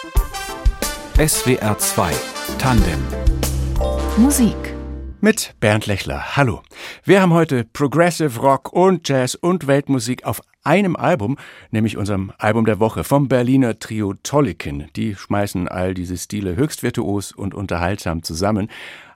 SWR 0.00 1.76
2 1.76 2.12
Tandem 2.58 2.98
Musik 4.16 4.56
mit 5.20 5.54
Bernd 5.60 5.86
Lechler. 5.86 6.36
Hallo. 6.36 6.62
Wir 7.04 7.20
haben 7.20 7.34
heute 7.34 7.64
Progressive 7.64 8.40
Rock 8.40 8.72
und 8.72 9.06
Jazz 9.06 9.34
und 9.34 9.66
Weltmusik 9.66 10.24
auf 10.24 10.40
einem 10.64 10.96
Album, 10.96 11.36
nämlich 11.70 11.98
unserem 11.98 12.32
Album 12.38 12.64
der 12.64 12.80
Woche 12.80 13.04
vom 13.04 13.28
Berliner 13.28 13.78
Trio 13.78 14.14
Tollikin. 14.14 14.86
Die 14.96 15.14
schmeißen 15.14 15.68
all 15.68 15.92
diese 15.92 16.16
Stile 16.16 16.56
höchst 16.56 16.82
virtuos 16.82 17.32
und 17.32 17.54
unterhaltsam 17.54 18.22
zusammen. 18.22 18.70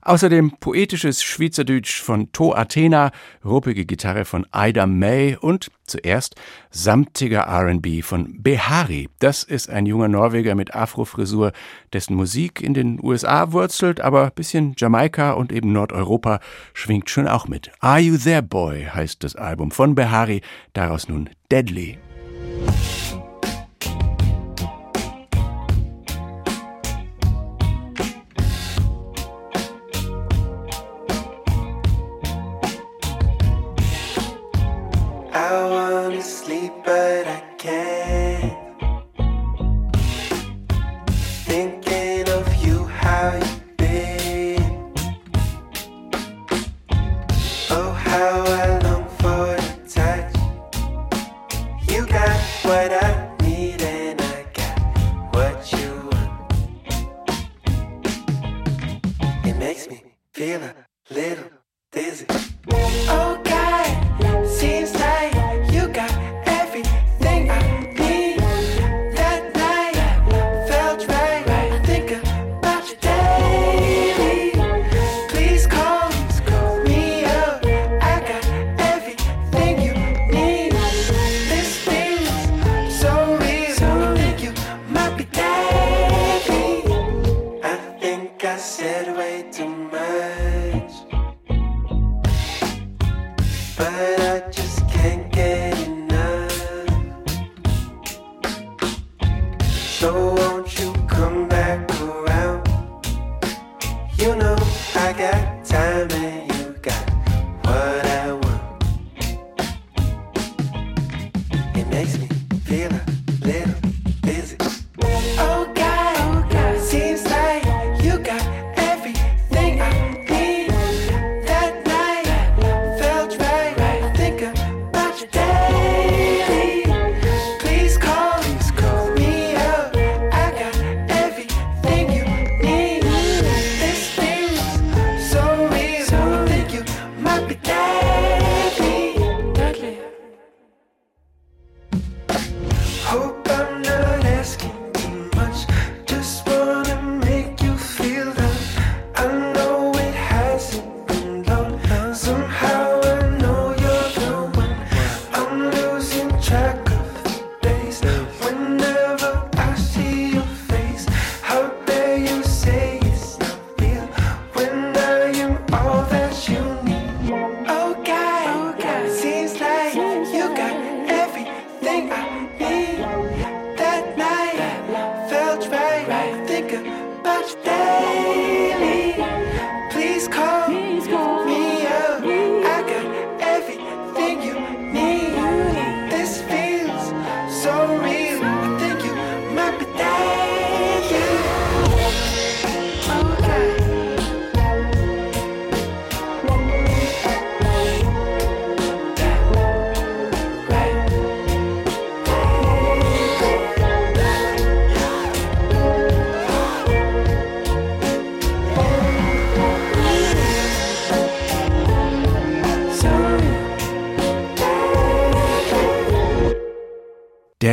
Außerdem 0.05 0.52
poetisches 0.61 1.23
Schweizerdeutsch 1.23 2.02
von 2.02 2.30
To 2.32 2.54
Athena, 2.54 3.11
ruppige 3.43 3.86
Gitarre 3.86 4.27
von 4.27 4.46
Ida 4.54 4.86
May 4.86 5.36
und 5.41 5.71
zuerst 5.86 6.34
samtiger 6.71 7.41
R&B 7.41 8.03
von 8.03 8.43
Behari. 8.43 9.09
Das 9.18 9.45
ist 9.45 9.71
ein 9.71 9.86
junger 9.86 10.09
Norweger 10.09 10.54
mit 10.54 10.75
Afrofrisur, 10.75 11.53
dessen 11.95 12.17
Musik 12.17 12.61
in 12.61 12.75
den 12.75 13.03
USA 13.03 13.53
wurzelt, 13.53 14.03
aber 14.03 14.30
bisschen 14.30 14.75
Jamaika 14.77 15.32
und 15.32 15.53
eben 15.53 15.72
Nordeuropa 15.72 16.41
schwingt 16.75 17.08
schon 17.08 17.27
auch 17.27 17.49
mit. 17.49 17.72
Are 17.80 17.99
You 17.99 18.18
There 18.18 18.43
Boy 18.43 18.85
heißt 18.85 19.25
das 19.25 19.36
Album 19.36 19.71
von 19.71 19.94
Behari, 19.94 20.43
daraus 20.75 21.08
nun 21.08 21.30
Deadly. 21.50 21.99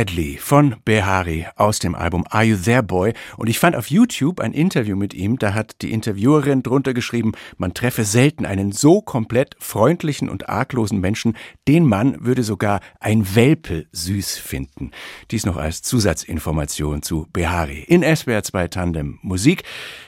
Deadly 0.02 0.36
von 0.36 0.74
Behari 0.84 1.46
aus 1.54 1.78
dem 1.78 1.94
Album 1.94 2.24
Are 2.28 2.42
You 2.42 2.56
There 2.56 2.82
Boy? 2.82 3.14
Und 3.36 3.48
ich 3.48 3.60
fand 3.60 3.76
auf 3.76 3.88
YouTube 3.88 4.40
ein 4.40 4.52
Interview 4.52 4.96
mit 4.96 5.14
ihm, 5.14 5.38
da 5.38 5.54
hat 5.54 5.76
die 5.80 5.92
Interviewerin 5.92 6.64
drunter 6.64 6.92
geschrieben, 6.92 7.34
man 7.56 7.72
treffe 7.72 8.04
selten 8.04 8.44
einen 8.44 8.72
so 8.72 9.00
komplett 9.00 9.54
freundlichen 9.60 10.28
und 10.28 10.48
arglosen 10.48 10.98
Menschen, 10.98 11.36
den 11.68 11.86
Mann 11.86 12.16
würde 12.24 12.42
sogar 12.42 12.80
ein 12.98 13.36
Welpe 13.36 13.86
süß 13.92 14.38
finden. 14.38 14.90
Dies 15.30 15.46
noch 15.46 15.56
als 15.56 15.82
Zusatzinformation 15.82 17.02
zu 17.02 17.28
Behari. 17.32 17.84
In 17.86 18.02
SWR 18.02 18.42
2 18.42 18.66
Tandem 18.66 19.20
Musik. 19.22 19.62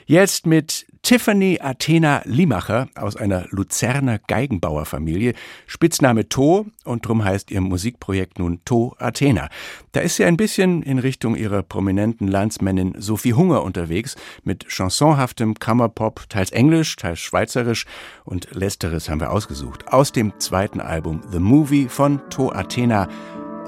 Jetzt 0.06 0.44
mit 0.44 0.86
Tiffany 1.04 1.58
Athena 1.60 2.22
Limacher 2.24 2.88
aus 2.94 3.14
einer 3.14 3.44
Luzerner 3.50 4.18
Geigenbauerfamilie, 4.26 5.34
Spitzname 5.66 6.30
To 6.30 6.64
und 6.84 7.06
drum 7.06 7.22
heißt 7.22 7.50
ihr 7.50 7.60
Musikprojekt 7.60 8.38
nun 8.38 8.60
To 8.64 8.96
Athena. 8.98 9.50
Da 9.92 10.00
ist 10.00 10.16
sie 10.16 10.24
ein 10.24 10.38
bisschen 10.38 10.82
in 10.82 10.98
Richtung 10.98 11.36
ihrer 11.36 11.62
prominenten 11.62 12.26
Landsmännin 12.26 12.94
Sophie 12.96 13.34
Hunger 13.34 13.64
unterwegs, 13.64 14.16
mit 14.44 14.64
chansonhaftem 14.68 15.58
Kammerpop, 15.58 16.26
teils 16.30 16.50
englisch, 16.52 16.96
teils 16.96 17.20
schweizerisch 17.20 17.84
und 18.24 18.48
letzteres 18.54 19.10
haben 19.10 19.20
wir 19.20 19.30
ausgesucht. 19.30 19.92
Aus 19.92 20.10
dem 20.10 20.32
zweiten 20.38 20.80
Album 20.80 21.20
The 21.30 21.38
Movie 21.38 21.86
von 21.90 22.22
To 22.30 22.50
Athena 22.50 23.08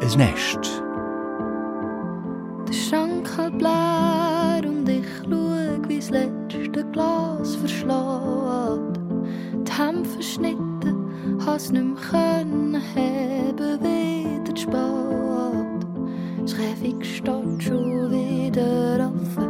ist 0.01 0.17
nicht. 0.17 0.83
Der 2.67 2.73
Schrank 2.73 3.29
hat 3.37 3.59
blärt 3.59 4.65
und 4.65 4.89
ich 4.89 5.05
schau, 5.23 5.87
wie's 5.87 6.11
den 6.77 6.93
Glas 6.93 7.57
verschlägt. 7.57 9.01
Die 9.67 9.73
Hemd 9.73 10.07
verschnitten, 10.07 11.11
hast 11.45 11.73
nicht 11.73 11.85
mehr 11.85 12.03
können 12.11 12.81
heben, 12.95 13.81
wieder 13.81 14.55
zu 14.55 14.63
spät. 14.63 15.07
Käfig 16.57 17.17
steht 17.17 17.63
schon 17.63 18.11
wieder 18.11 19.13
offen 19.15 19.49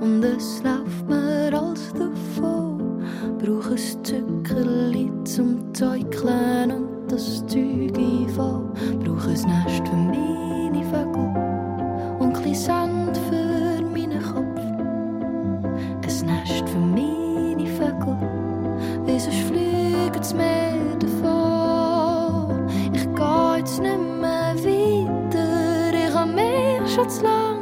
und 0.00 0.22
es 0.22 0.62
läuft 0.62 1.08
mir 1.08 1.52
alles 1.52 1.92
davon. 1.92 3.02
Brauch 3.38 3.70
ein 3.70 4.04
Zückerli 4.04 5.10
zum 5.24 5.74
Zeugeln 5.74 6.70
und 6.70 7.10
das 7.10 7.44
Zeug 7.46 7.96
voll. 8.36 8.70
Brauch 9.02 9.26
ein 9.26 9.32
Nest 9.32 9.88
für 9.88 9.96
meine 9.96 10.84
Vögel 10.84 12.18
und 12.20 12.36
ein 12.36 12.54
Sand 12.54 13.16
für 13.28 13.43
nasceste 16.22 16.66
für 16.68 16.78
meine 16.78 17.66
Vögel, 17.66 18.16
wie 19.04 19.18
sonst 19.18 19.40
fliegen 19.48 20.22
sie 20.22 20.34
mir 20.34 20.96
davon. 20.98 22.68
Ich 22.92 23.06
gehe 23.14 23.56
jetzt 23.58 23.80
nicht 23.80 23.98
mehr 24.20 24.54
weiter, 24.54 25.94
ich 25.94 26.14
habe 26.14 26.32
mich 26.32 26.94
schon 26.94 27.08
zu 27.10 27.24
lang 27.24 27.53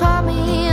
call 0.00 0.22
me 0.22 0.69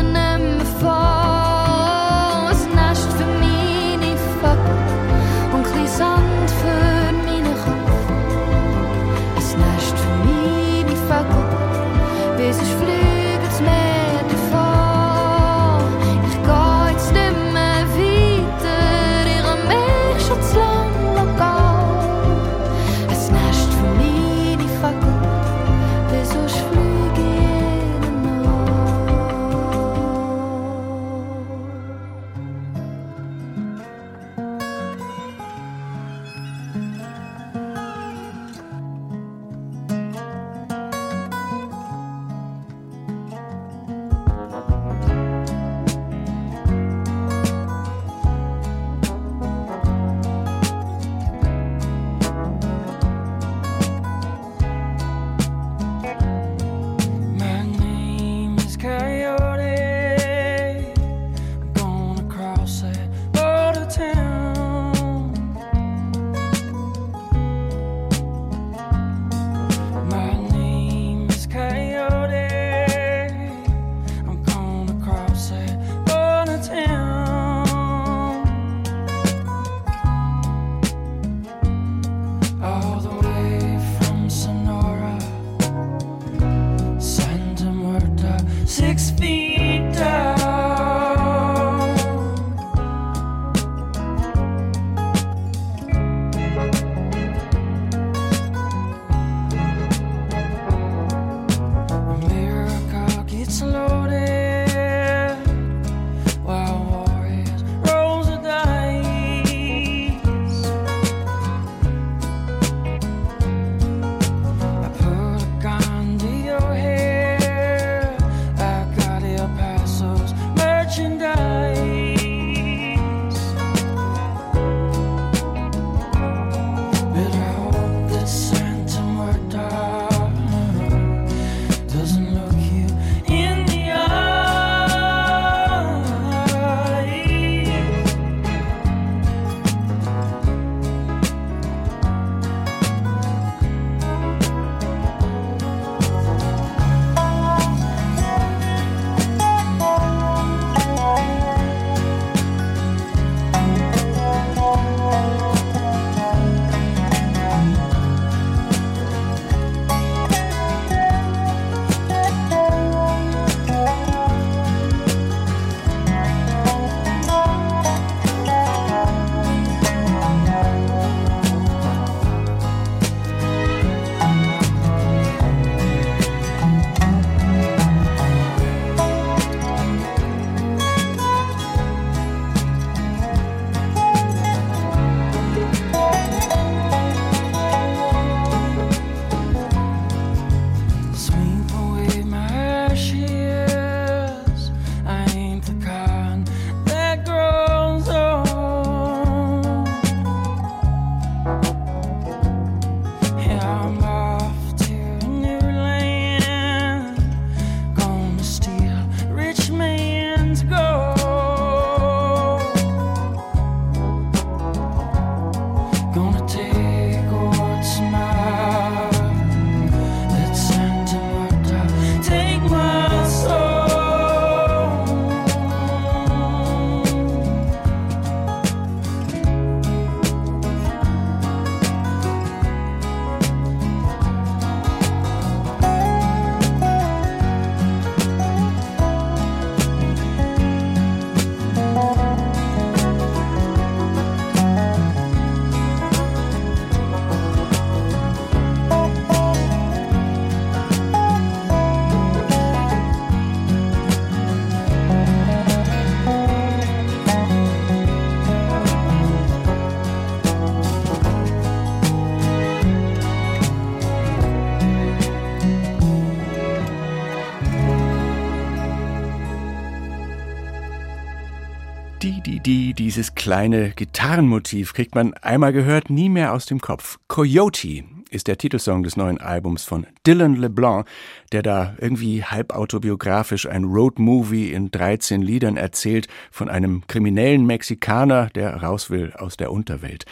kleine 273.48 273.92
Gitarrenmotiv 273.92 274.94
kriegt 274.94 275.16
man 275.16 275.34
einmal 275.36 275.72
gehört, 275.72 276.10
nie 276.10 276.28
mehr 276.28 276.52
aus 276.52 276.66
dem 276.66 276.82
Kopf. 276.82 277.18
Coyote 277.30 278.04
ist 278.30 278.48
der 278.50 278.58
Titelsong 278.58 279.04
des 279.04 279.16
neuen 279.16 279.40
Albums 279.40 279.86
von 279.86 280.06
Dylan 280.26 280.58
LeBlanc, 280.58 281.08
der 281.54 281.64
da 281.64 281.96
irgendwie 281.98 282.44
halb 282.44 282.76
autobiografisch 282.76 283.66
ein 283.66 283.86
Roadmovie 283.86 284.74
in 284.74 284.92
13 284.92 285.42
Liedern 285.42 285.78
erzählt 285.78 286.28
von 286.52 286.68
einem 286.68 287.08
kriminellen 287.08 287.66
Mexikaner, 287.66 288.48
der 288.48 288.84
raus 288.84 289.10
will 289.10 289.32
aus 289.38 289.56
der 289.56 289.72
Unterwelt. 289.72 290.26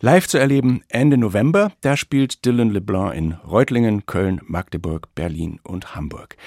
Live 0.00 0.26
zu 0.26 0.38
erleben 0.38 0.80
Ende 0.88 1.18
November, 1.18 1.72
da 1.82 1.98
spielt 1.98 2.42
Dylan 2.46 2.70
LeBlanc 2.70 3.14
in 3.14 3.32
Reutlingen, 3.32 4.06
Köln, 4.06 4.40
Magdeburg, 4.46 5.14
Berlin 5.14 5.60
und 5.62 5.94
Hamburg. 5.94 6.38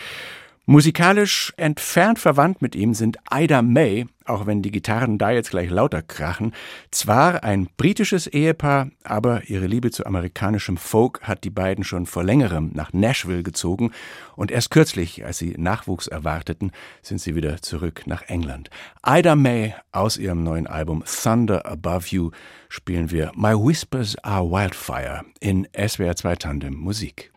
Musikalisch 0.68 1.54
entfernt 1.58 2.18
verwandt 2.18 2.64
mit 2.64 2.76
ihm 2.76 2.96
sind 2.96 3.20
Ida 3.32 3.62
May, 3.62 4.08
auch 4.26 4.48
wenn 4.48 4.64
die 4.64 4.72
Gitarren 4.72 5.20
da 5.20 5.30
jetzt 5.30 5.52
gleich 5.52 5.70
lauter 5.70 6.02
krachen. 6.02 6.56
Zwar 6.90 7.44
ein 7.44 7.68
britisches 7.78 8.26
Ehepaar, 8.26 8.90
aber 9.04 9.48
ihre 9.48 9.68
Liebe 9.68 9.92
zu 9.92 10.08
amerikanischem 10.08 10.78
Folk 10.78 11.22
hat 11.22 11.44
die 11.44 11.52
beiden 11.52 11.84
schon 11.84 12.08
vor 12.08 12.24
längerem 12.24 12.72
nach 12.74 12.94
Nashville 12.94 13.44
gezogen 13.44 13.92
und 14.36 14.50
erst 14.50 14.72
kürzlich, 14.72 15.24
als 15.24 15.38
sie 15.38 15.54
Nachwuchs 15.56 16.08
erwarteten, 16.08 16.72
sind 17.04 17.22
sie 17.22 17.36
wieder 17.36 17.62
zurück 17.62 18.08
nach 18.08 18.24
England. 18.24 18.72
Ida 19.06 19.36
May 19.36 19.76
aus 19.92 20.18
ihrem 20.18 20.44
neuen 20.44 20.66
Album 20.66 21.04
Thunder 21.06 21.64
Above 21.68 22.08
You 22.10 22.32
spielen 22.70 23.12
wir 23.12 23.32
My 23.36 23.54
Whispers 23.54 24.18
Are 24.24 24.50
Wildfire 24.50 25.22
in 25.40 25.68
SWR 25.78 26.16
2 26.16 26.36
Tandem 26.38 26.74
Musik. 26.74 27.35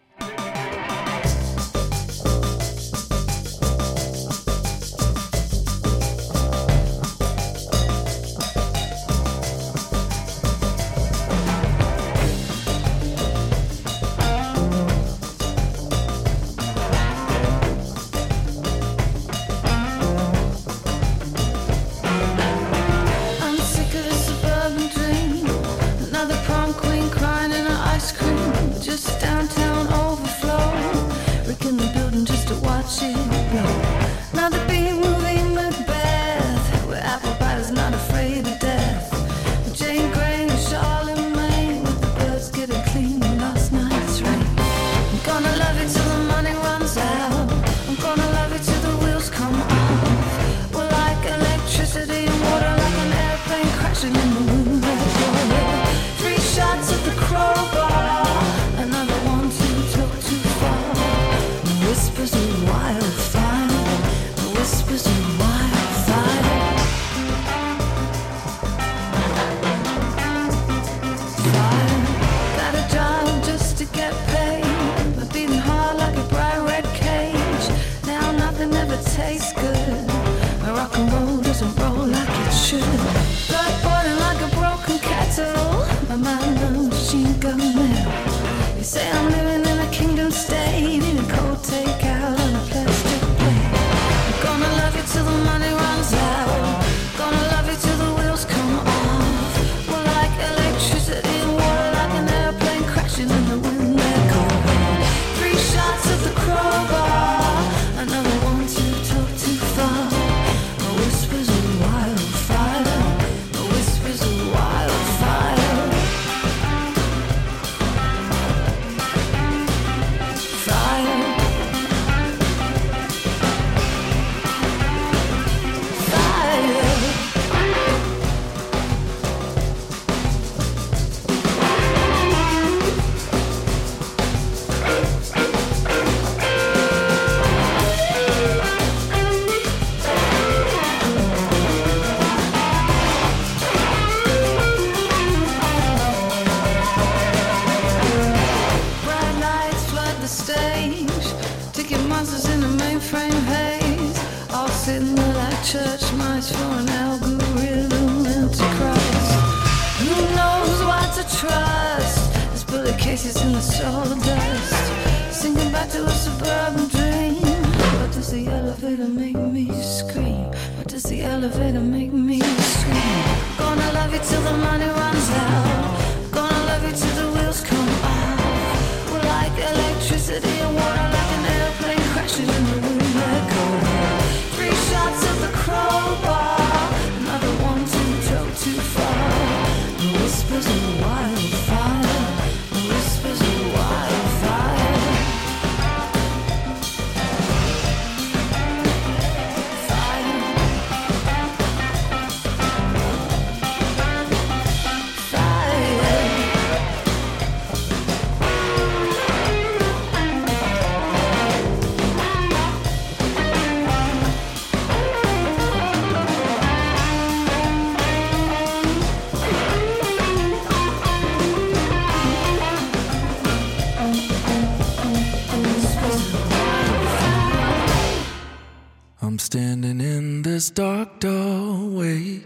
Dark 230.79 231.19
doorway. 231.19 232.41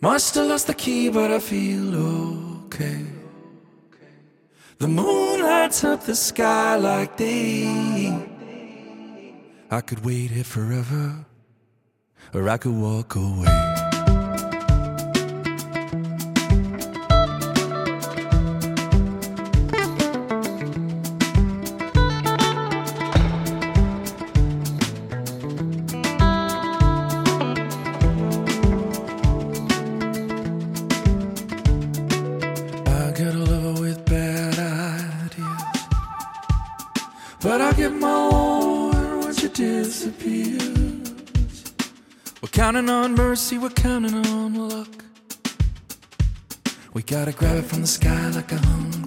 Must 0.00 0.34
have 0.34 0.46
lost 0.46 0.66
the 0.66 0.72
key, 0.72 1.10
but 1.10 1.30
I 1.30 1.38
feel 1.38 1.94
okay. 2.64 3.04
The 4.78 4.88
moon 4.88 5.42
lights 5.42 5.84
up 5.84 6.00
the 6.06 6.16
sky 6.16 6.76
like 6.76 7.18
day. 7.18 7.68
I 9.70 9.80
could 9.82 10.02
wait 10.06 10.30
here 10.30 10.44
forever. 10.44 11.26
or 12.32 12.48
I 12.48 12.56
could 12.56 12.76
walk 12.80 13.14
away. 13.14 13.71
Counting 42.86 43.12
on 43.12 43.14
mercy, 43.14 43.58
we're 43.58 43.68
counting 43.70 44.26
on 44.26 44.54
luck. 44.54 45.04
We 46.92 47.02
gotta 47.02 47.32
grab 47.32 47.58
it 47.58 47.62
from 47.62 47.82
the 47.82 47.86
sky 47.86 48.28
like 48.30 48.50
a 48.50 48.56
hungry 48.56 49.01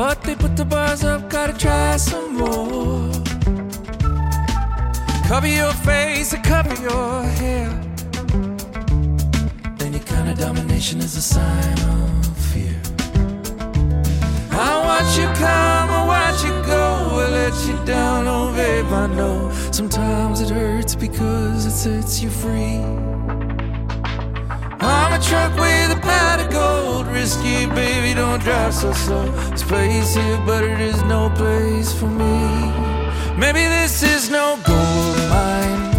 But 0.00 0.22
they 0.22 0.34
put 0.34 0.56
the 0.56 0.64
bars 0.64 1.04
up, 1.04 1.28
gotta 1.28 1.52
try 1.52 1.98
some 1.98 2.34
more. 2.34 3.12
Cover 5.28 5.46
your 5.46 5.74
face 5.84 6.32
and 6.32 6.42
cover 6.42 6.74
your 6.80 7.22
hair. 7.40 7.68
Any 9.78 9.98
kind 9.98 10.30
of 10.30 10.38
domination 10.38 11.00
is 11.00 11.16
a 11.16 11.20
sign 11.20 11.78
of 11.80 12.34
fear. 12.50 12.80
I 14.52 14.70
watch 14.88 15.18
you 15.18 15.26
come, 15.44 15.90
I 15.98 16.02
watch 16.14 16.44
you 16.44 16.54
go, 16.64 16.82
I 17.20 17.28
let 17.38 17.66
you 17.68 17.84
down, 17.84 18.26
oh 18.26 18.54
babe, 18.54 18.86
I 18.86 19.06
know. 19.06 19.52
Sometimes 19.70 20.40
it 20.40 20.48
hurts 20.48 20.94
because 20.94 21.66
it 21.66 21.72
sets 21.72 22.22
you 22.22 22.30
free. 22.30 23.09
Truck 25.22 25.54
with 25.54 25.96
a 25.96 26.00
pot 26.02 26.40
of 26.40 26.50
gold. 26.50 27.06
Risky, 27.06 27.66
baby, 27.66 28.14
don't 28.14 28.40
drive 28.42 28.74
so 28.74 28.92
slow. 28.92 29.30
This 29.50 29.62
place 29.62 30.14
here, 30.14 30.40
but 30.46 30.64
it 30.64 30.80
is 30.80 31.02
no 31.04 31.30
place 31.30 31.92
for 31.92 32.08
me. 32.08 32.36
Maybe 33.36 33.60
this 33.60 34.02
is 34.02 34.30
no 34.30 34.58
gold 34.64 35.18
mine. 35.28 35.90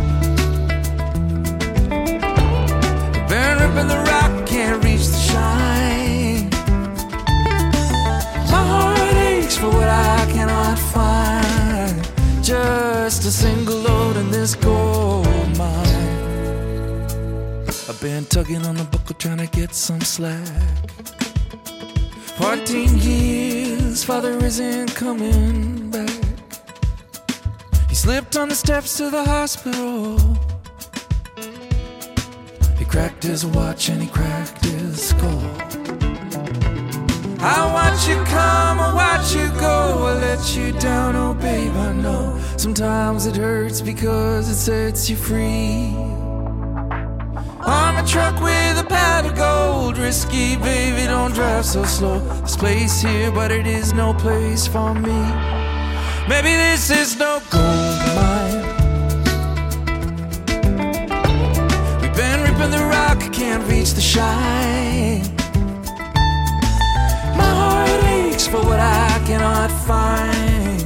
Been 3.29 3.57
ripping 3.61 3.87
the 3.87 4.03
rock, 4.11 4.47
can't 4.47 4.83
reach 4.83 5.05
the 5.07 5.21
shine. 5.29 6.49
My 8.51 8.63
heart 8.73 9.15
aches 9.15 9.57
for 9.57 9.69
what 9.69 9.87
I 9.87 10.27
cannot 10.31 10.77
find. 10.77 11.95
Just 12.43 13.25
a 13.25 13.31
single 13.31 13.77
load 13.77 14.17
in 14.17 14.31
this 14.31 14.55
gold 14.55 15.10
been 18.01 18.25
tugging 18.25 18.65
on 18.65 18.75
the 18.75 18.83
buckle 18.85 19.15
trying 19.15 19.37
to 19.37 19.45
get 19.45 19.75
some 19.75 20.01
slack. 20.01 20.47
14 22.37 22.97
years, 22.97 24.03
father 24.03 24.43
isn't 24.43 24.95
coming 24.95 25.91
back. 25.91 26.09
He 27.89 27.93
slipped 27.93 28.37
on 28.37 28.49
the 28.49 28.55
steps 28.55 28.97
to 28.97 29.11
the 29.11 29.23
hospital. 29.23 30.17
He 32.79 32.85
cracked 32.85 33.21
his 33.21 33.45
watch 33.45 33.89
and 33.89 34.01
he 34.01 34.07
cracked 34.07 34.65
his 34.65 35.09
skull. 35.09 35.43
I 37.39 37.71
watch 37.71 38.07
you 38.07 38.15
come, 38.25 38.79
I 38.79 38.93
watch 38.95 39.35
you 39.35 39.47
go, 39.59 40.07
I 40.07 40.13
let 40.13 40.55
you 40.55 40.71
down, 40.79 41.15
oh 41.15 41.35
babe, 41.35 41.71
I 41.75 41.93
know. 41.93 42.41
Sometimes 42.57 43.27
it 43.27 43.35
hurts 43.35 43.79
because 43.79 44.49
it 44.49 44.55
sets 44.55 45.07
you 45.07 45.15
free. 45.15 46.20
A 48.01 48.03
truck 48.03 48.41
with 48.41 48.79
a 48.79 48.83
pad 48.83 49.27
of 49.27 49.35
gold. 49.35 49.99
Risky, 49.99 50.55
baby, 50.55 51.05
don't 51.05 51.35
drive 51.35 51.63
so 51.63 51.83
slow. 51.83 52.17
This 52.41 52.57
place 52.57 52.99
here, 52.99 53.29
but 53.31 53.51
it 53.51 53.67
is 53.67 53.93
no 53.93 54.11
place 54.15 54.65
for 54.65 54.95
me. 54.95 55.19
Maybe 56.27 56.49
this 56.49 56.89
is 56.89 57.19
no 57.19 57.39
gold 57.51 58.01
mine. 58.17 58.61
We've 62.01 62.15
been 62.15 62.41
ripping 62.41 62.71
the 62.71 62.87
rock, 62.89 63.19
can't 63.31 63.63
reach 63.69 63.91
the 63.91 64.01
shine. 64.01 65.21
My 67.37 67.51
heart 67.61 68.03
aches 68.05 68.47
for 68.47 68.63
what 68.65 68.79
I 68.79 69.21
cannot 69.27 69.69
find. 69.85 70.83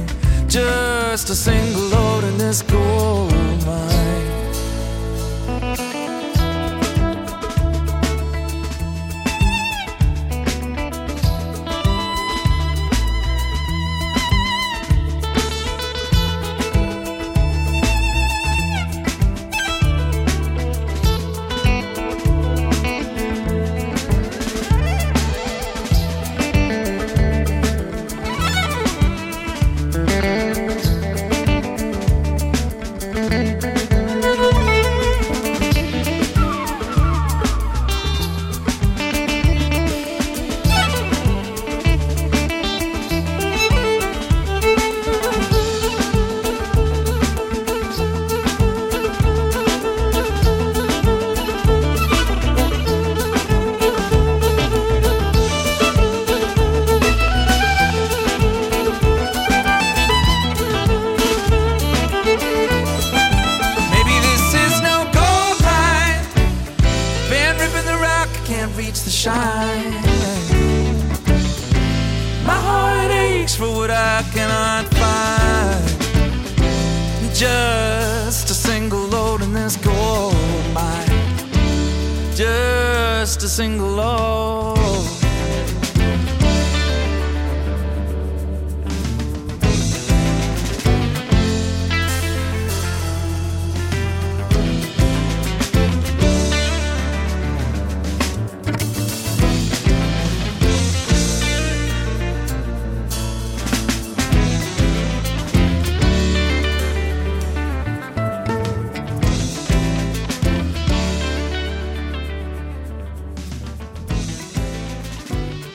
Just 0.50 1.30
a 1.30 1.34
single 1.34 1.80
load 1.80 2.24
in 2.24 2.36
this 2.36 2.60
gold 2.60 3.32
mine. 3.64 4.45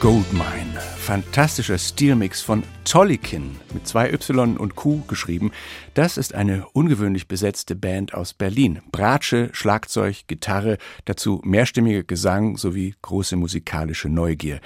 Goldmine 0.02 0.82
fantastischer 1.02 1.78
Stilmix 1.78 2.42
von 2.42 2.64
Tollykin 2.86 3.56
mit 3.74 3.88
zwei 3.88 4.12
Y 4.14 4.56
und 4.56 4.76
Q 4.76 5.02
geschrieben. 5.08 5.52
Das 5.96 6.16
ist 6.16 6.36
eine 6.36 6.66
ungewöhnlich 6.74 7.28
besetzte 7.28 7.76
Band 7.76 8.14
aus 8.14 8.34
Berlin. 8.34 8.80
Bratsche, 8.92 9.50
Schlagzeug, 9.52 10.28
Gitarre, 10.28 10.78
dazu 11.06 11.42
mehrstimmiger 11.44 12.04
Gesang 12.04 12.56
sowie 12.56 12.96
große 13.02 13.36
musikalische 13.36 14.10
Neugier. 14.10 14.60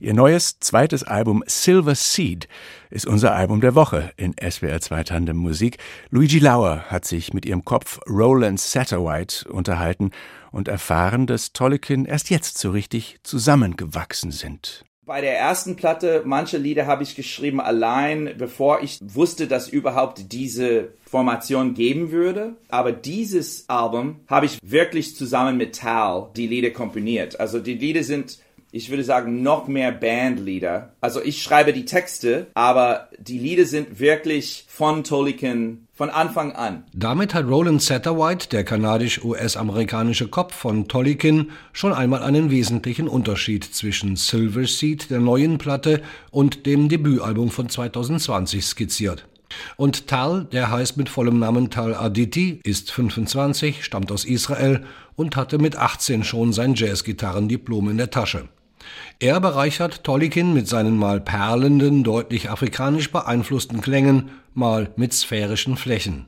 Ihr 0.00 0.14
neues 0.14 0.58
zweites 0.60 1.04
Album 1.04 1.44
Silver 1.46 1.94
Seed 1.94 2.48
ist 2.90 3.06
unser 3.06 3.34
Album 3.34 3.60
der 3.60 3.74
Woche 3.74 4.12
in 4.16 4.34
SWR 4.38 4.80
2 4.80 5.04
Tandem 5.04 5.36
Musik. 5.36 5.76
Luigi 6.10 6.38
Lauer 6.38 6.86
hat 6.88 7.04
sich 7.04 7.32
mit 7.32 7.46
ihrem 7.46 7.64
Kopf 7.64 8.00
Roland 8.08 8.60
Satterwhite 8.60 9.48
unterhalten 9.50 10.10
und 10.52 10.68
erfahren, 10.68 11.26
dass 11.26 11.52
Tolkien 11.52 12.04
erst 12.04 12.30
jetzt 12.30 12.58
so 12.58 12.70
richtig 12.70 13.18
zusammengewachsen 13.22 14.30
sind. 14.30 14.84
Bei 15.04 15.20
der 15.20 15.36
ersten 15.36 15.74
Platte, 15.74 16.22
manche 16.24 16.58
Lieder 16.58 16.86
habe 16.86 17.02
ich 17.02 17.16
geschrieben 17.16 17.60
allein, 17.60 18.34
bevor 18.38 18.82
ich 18.82 19.00
wusste, 19.02 19.48
dass 19.48 19.68
überhaupt 19.68 20.32
diese 20.32 20.92
Formation 21.04 21.74
geben 21.74 22.12
würde. 22.12 22.54
Aber 22.68 22.92
dieses 22.92 23.68
Album 23.68 24.20
habe 24.28 24.46
ich 24.46 24.58
wirklich 24.62 25.16
zusammen 25.16 25.56
mit 25.56 25.76
Tal 25.76 26.30
die 26.36 26.46
Lieder 26.46 26.70
komponiert. 26.70 27.40
Also 27.40 27.58
die 27.58 27.74
Lieder 27.74 28.04
sind 28.04 28.38
ich 28.74 28.88
würde 28.88 29.04
sagen, 29.04 29.42
noch 29.42 29.68
mehr 29.68 29.92
Bandlieder. 29.92 30.94
Also 31.00 31.22
ich 31.22 31.42
schreibe 31.42 31.74
die 31.74 31.84
Texte, 31.84 32.46
aber 32.54 33.10
die 33.18 33.38
Lieder 33.38 33.66
sind 33.66 34.00
wirklich 34.00 34.64
von 34.66 35.04
Tolkien 35.04 35.86
von 36.02 36.10
Anfang 36.10 36.50
an. 36.50 36.82
Damit 36.92 37.32
hat 37.32 37.46
Roland 37.46 37.80
Satterwhite, 37.80 38.48
der 38.48 38.64
kanadisch-US-amerikanische 38.64 40.26
Kopf 40.26 40.52
von 40.52 40.88
Tolkien, 40.88 41.52
schon 41.72 41.92
einmal 41.92 42.24
einen 42.24 42.50
wesentlichen 42.50 43.06
Unterschied 43.06 43.62
zwischen 43.62 44.16
Silver 44.16 44.66
Seed, 44.66 45.10
der 45.10 45.20
neuen 45.20 45.58
Platte, 45.58 46.02
und 46.32 46.66
dem 46.66 46.88
Debütalbum 46.88 47.50
von 47.50 47.68
2020 47.68 48.64
skizziert. 48.64 49.28
Und 49.76 50.08
Tal, 50.08 50.46
der 50.50 50.72
heißt 50.72 50.96
mit 50.96 51.08
vollem 51.08 51.38
Namen 51.38 51.70
Tal 51.70 51.94
Aditi, 51.94 52.58
ist 52.64 52.90
25, 52.90 53.84
stammt 53.84 54.10
aus 54.10 54.24
Israel 54.24 54.82
und 55.14 55.36
hatte 55.36 55.58
mit 55.58 55.76
18 55.76 56.24
schon 56.24 56.52
sein 56.52 56.74
Jazzgitarrendiplom 56.74 57.90
in 57.90 57.98
der 57.98 58.10
Tasche. 58.10 58.48
Er 59.18 59.40
bereichert 59.40 60.04
Tolkien 60.04 60.52
mit 60.52 60.68
seinen 60.68 60.96
mal 60.96 61.20
perlenden, 61.20 62.04
deutlich 62.04 62.50
afrikanisch 62.50 63.10
beeinflussten 63.10 63.80
Klängen, 63.80 64.30
mal 64.54 64.90
mit 64.96 65.12
sphärischen 65.12 65.76
Flächen. 65.76 66.26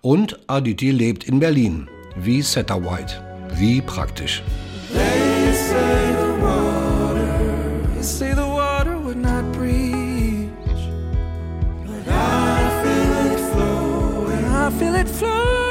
Und 0.00 0.38
Aditi 0.46 0.90
lebt 0.90 1.24
in 1.24 1.40
Berlin, 1.40 1.88
wie 2.16 2.42
White. 2.42 3.22
Wie 3.54 3.80
praktisch. 3.80 4.42
They 4.92 5.52
say 5.52 6.12
the 6.12 6.42
water, 6.42 7.94
they 7.94 8.02
say 8.02 8.34
the 8.34 8.42
water 8.42 8.98
would 8.98 9.18
not 9.18 9.52
breach. 9.52 10.48
But 11.84 12.12
I 12.12 12.82
feel 12.82 13.32
it 13.32 13.40
flowing, 13.52 14.44
I 14.44 14.70
feel 14.78 14.94
it 14.94 15.08
flowing. 15.08 15.67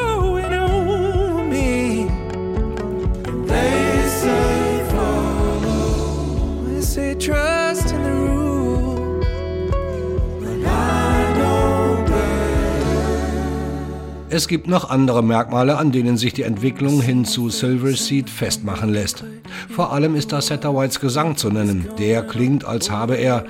Es 14.38 14.48
gibt 14.48 14.68
noch 14.68 14.92
andere 14.92 15.24
Merkmale, 15.24 15.80
an 15.80 15.92
denen 15.92 16.16
sich 16.16 16.32
die 16.32 16.44
Entwicklung 16.44 17.02
hin 17.02 17.26
zu 17.26 17.50
Silver 17.50 17.94
Seed 17.94 18.30
festmachen 18.30 18.94
lässt. 18.94 19.24
Vor 19.68 19.92
allem 19.92 20.14
ist 20.14 20.32
da 20.32 20.42
Satterwhites 20.42 21.00
Gesang 21.00 21.36
zu 21.36 21.50
nennen. 21.50 21.90
Der 21.98 22.22
klingt, 22.22 22.64
als 22.64 22.92
habe 22.92 23.16
er, 23.16 23.46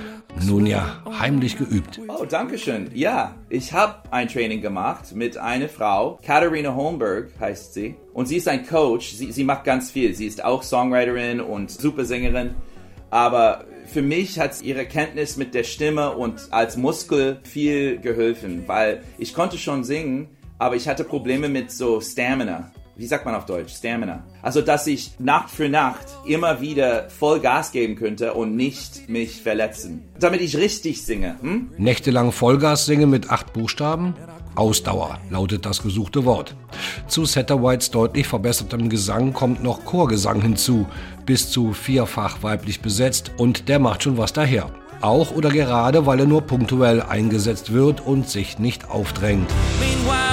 nun 0.46 0.64
ja, 0.64 1.02
heimlich 1.18 1.58
geübt. 1.58 2.00
Oh, 2.08 2.24
danke 2.24 2.56
schön. 2.56 2.88
Ja, 2.94 3.34
ich 3.50 3.74
habe 3.74 3.96
ein 4.10 4.28
Training 4.28 4.62
gemacht 4.62 5.14
mit 5.14 5.36
einer 5.36 5.68
Frau, 5.68 6.18
Katharina 6.24 6.74
Holmberg 6.74 7.32
heißt 7.38 7.74
sie. 7.74 7.94
Und 8.14 8.26
sie 8.26 8.36
ist 8.36 8.48
ein 8.48 8.66
Coach. 8.66 9.12
Sie, 9.12 9.30
sie 9.30 9.44
macht 9.44 9.64
ganz 9.64 9.90
viel. 9.90 10.14
Sie 10.14 10.24
ist 10.24 10.42
auch 10.42 10.62
Songwriterin 10.62 11.42
und 11.42 11.70
Supersängerin. 11.70 12.52
Aber 13.10 13.66
für 13.84 14.00
mich 14.00 14.38
hat 14.38 14.62
ihre 14.62 14.86
Kenntnis 14.86 15.36
mit 15.36 15.52
der 15.52 15.64
Stimme 15.64 16.12
und 16.12 16.48
als 16.50 16.78
Muskel 16.78 17.40
viel 17.42 17.98
geholfen, 17.98 18.64
weil 18.66 19.02
ich 19.18 19.34
konnte 19.34 19.58
schon 19.58 19.84
singen, 19.84 20.28
aber 20.58 20.76
ich 20.76 20.88
hatte 20.88 21.04
Probleme 21.04 21.48
mit 21.48 21.70
so 21.70 22.00
Stamina. 22.00 22.70
Wie 22.96 23.06
sagt 23.06 23.24
man 23.24 23.36
auf 23.36 23.46
Deutsch? 23.46 23.76
Stamina. 23.76 24.24
Also, 24.42 24.60
dass 24.60 24.88
ich 24.88 25.12
Nacht 25.20 25.50
für 25.50 25.68
Nacht 25.68 26.06
immer 26.26 26.60
wieder 26.60 27.08
voll 27.10 27.38
Gas 27.38 27.70
geben 27.70 27.94
könnte 27.94 28.34
und 28.34 28.56
nicht 28.56 29.08
mich 29.08 29.40
verletzen. 29.40 30.02
Damit 30.18 30.40
ich 30.40 30.56
richtig 30.56 31.04
singe. 31.04 31.36
Hm? 31.40 31.70
Nächtelang 31.78 32.32
Vollgas 32.32 32.86
singen 32.86 33.08
mit 33.08 33.30
acht 33.30 33.52
Buchstaben? 33.52 34.14
Ausdauer 34.56 35.20
lautet 35.30 35.64
das 35.64 35.80
gesuchte 35.80 36.24
Wort. 36.24 36.56
Zu 37.06 37.24
Satterwhites 37.24 37.92
deutlich 37.92 38.26
verbessertem 38.26 38.88
Gesang 38.88 39.32
kommt 39.32 39.62
noch 39.62 39.84
Chorgesang 39.84 40.42
hinzu, 40.42 40.88
bis 41.24 41.50
zu 41.50 41.72
vierfach 41.72 42.42
weiblich 42.42 42.80
besetzt 42.80 43.30
und 43.38 43.68
der 43.68 43.78
macht 43.78 44.02
schon 44.02 44.18
was 44.18 44.32
daher. 44.32 44.70
Auch 45.00 45.30
oder 45.30 45.50
gerade, 45.50 46.06
weil 46.06 46.20
er 46.20 46.26
nur 46.26 46.42
punktuell 46.42 47.02
eingesetzt 47.02 47.72
wird 47.72 48.00
und 48.00 48.28
sich 48.28 48.58
nicht 48.58 48.90
aufdrängt. 48.90 49.48
Meanwhile, 49.80 50.28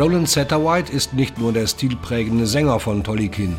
Roland 0.00 0.30
Satterwhite 0.30 0.90
ist 0.90 1.12
nicht 1.12 1.38
nur 1.38 1.52
der 1.52 1.66
stilprägende 1.66 2.46
Sänger 2.46 2.80
von 2.80 3.04
Tolkien. 3.04 3.58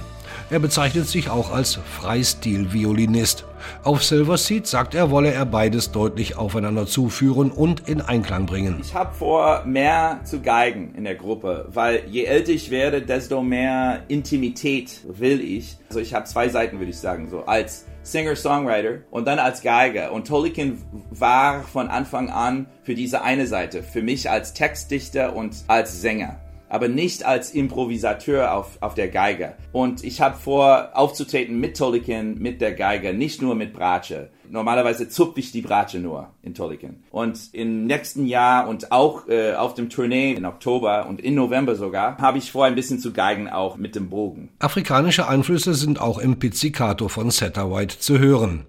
Er 0.49 0.58
bezeichnet 0.58 1.08
sich 1.08 1.30
auch 1.30 1.54
als 1.54 1.75
Freistil-Violinist. 1.75 3.45
Auf 3.84 4.04
Silver 4.04 4.39
Seed 4.39 4.65
sagt 4.65 4.95
er, 4.95 5.12
wolle 5.12 5.32
er 5.32 5.45
beides 5.45 5.91
deutlich 5.91 6.38
aufeinander 6.38 6.88
zuführen 6.88 7.51
und 7.51 7.88
in 7.88 8.01
Einklang 8.01 8.47
bringen. 8.47 8.80
Ich 8.82 8.95
habe 8.95 9.13
vor, 9.13 9.63
mehr 9.65 10.21
zu 10.23 10.41
geigen 10.41 10.95
in 10.97 11.04
der 11.04 11.13
Gruppe, 11.13 11.67
weil 11.71 12.06
je 12.10 12.23
älter 12.23 12.54
ich 12.54 12.71
werde, 12.71 13.04
desto 13.04 13.43
mehr 13.43 14.01
Intimität 14.08 15.01
will 15.08 15.41
ich. 15.41 15.77
Also 15.89 15.99
ich 15.99 16.15
habe 16.15 16.25
zwei 16.25 16.49
Seiten, 16.49 16.80
würde 16.80 16.89
ich 16.89 16.97
sagen, 16.97 17.30
so 17.30 17.45
als 17.45 17.86
Singer-Songwriter 18.04 19.00
und 19.12 19.28
dann 19.28 19.40
als 19.40 19.62
Geiger. 19.62 20.12
Und 20.12 20.28
Tolkien 20.28 20.82
war 21.10 21.64
von 21.64 21.88
Anfang 21.88 22.30
an 22.30 22.68
für 22.84 22.96
diese 22.96 23.22
eine 23.22 23.48
Seite, 23.48 23.84
für 23.84 24.02
mich 24.02 24.30
als 24.30 24.54
Textdichter 24.54 25.36
und 25.36 25.56
als 25.68 26.02
Sänger 26.02 26.40
aber 26.72 26.88
nicht 26.88 27.26
als 27.26 27.52
Improvisateur 27.52 28.54
auf, 28.56 28.78
auf 28.80 28.94
der 28.94 29.10
Geige. 29.10 29.56
Und 29.74 30.06
ich 30.06 30.22
habe 30.22 30.38
vor, 30.38 30.92
aufzutreten 30.94 31.60
mit 31.60 31.76
Tolkien, 31.76 32.40
mit 32.40 32.62
der 32.62 32.72
Geige, 32.72 33.14
nicht 33.14 33.42
nur 33.42 33.56
mit 33.56 33.74
Bratsche. 33.74 34.30
Normalerweise 34.52 35.08
zupfe 35.08 35.40
ich 35.40 35.54
die 35.54 35.62
Bratsche 35.62 36.00
nur 36.00 36.28
in 36.44 36.54
Tolkien. 36.54 37.04
Und 37.10 37.40
im 37.54 37.86
nächsten 37.86 38.26
Jahr 38.26 38.68
und 38.68 38.92
auch 38.92 39.28
äh, 39.30 39.54
auf 39.54 39.76
dem 39.76 39.90
Tournee 39.90 40.34
in 40.34 40.46
Oktober 40.46 41.06
und 41.08 41.22
in 41.22 41.36
November 41.36 41.76
sogar, 41.76 42.18
habe 42.18 42.38
ich 42.38 42.52
vor, 42.52 42.66
ein 42.66 42.76
bisschen 42.76 43.00
zu 43.00 43.14
geigen, 43.14 43.50
auch 43.50 43.78
mit 43.78 43.96
dem 43.96 44.10
Bogen. 44.10 44.50
Afrikanische 44.60 45.28
Einflüsse 45.28 45.74
sind 45.74 46.02
auch 46.02 46.18
im 46.18 46.38
Pizzicato 46.38 47.08
von 47.08 47.32
Satterwhite 47.32 47.98
zu 48.00 48.20
hören. 48.20 48.66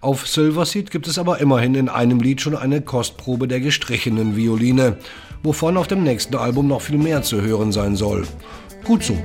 Auf 0.00 0.28
Silverseed 0.28 0.92
gibt 0.92 1.08
es 1.08 1.18
aber 1.18 1.40
immerhin 1.40 1.74
in 1.74 1.88
einem 1.88 2.20
Lied 2.20 2.40
schon 2.40 2.56
eine 2.56 2.80
Kostprobe 2.80 3.48
der 3.48 3.58
gestrichenen 3.58 4.36
Violine, 4.36 4.98
wovon 5.42 5.76
auf 5.76 5.88
dem 5.88 6.04
nächsten 6.04 6.36
Album 6.36 6.68
noch 6.68 6.80
viel 6.80 6.98
mehr 6.98 7.22
zu 7.22 7.42
hören 7.42 7.72
sein 7.72 7.96
soll. 7.96 8.24
Gut 8.84 9.02
so. 9.02 9.16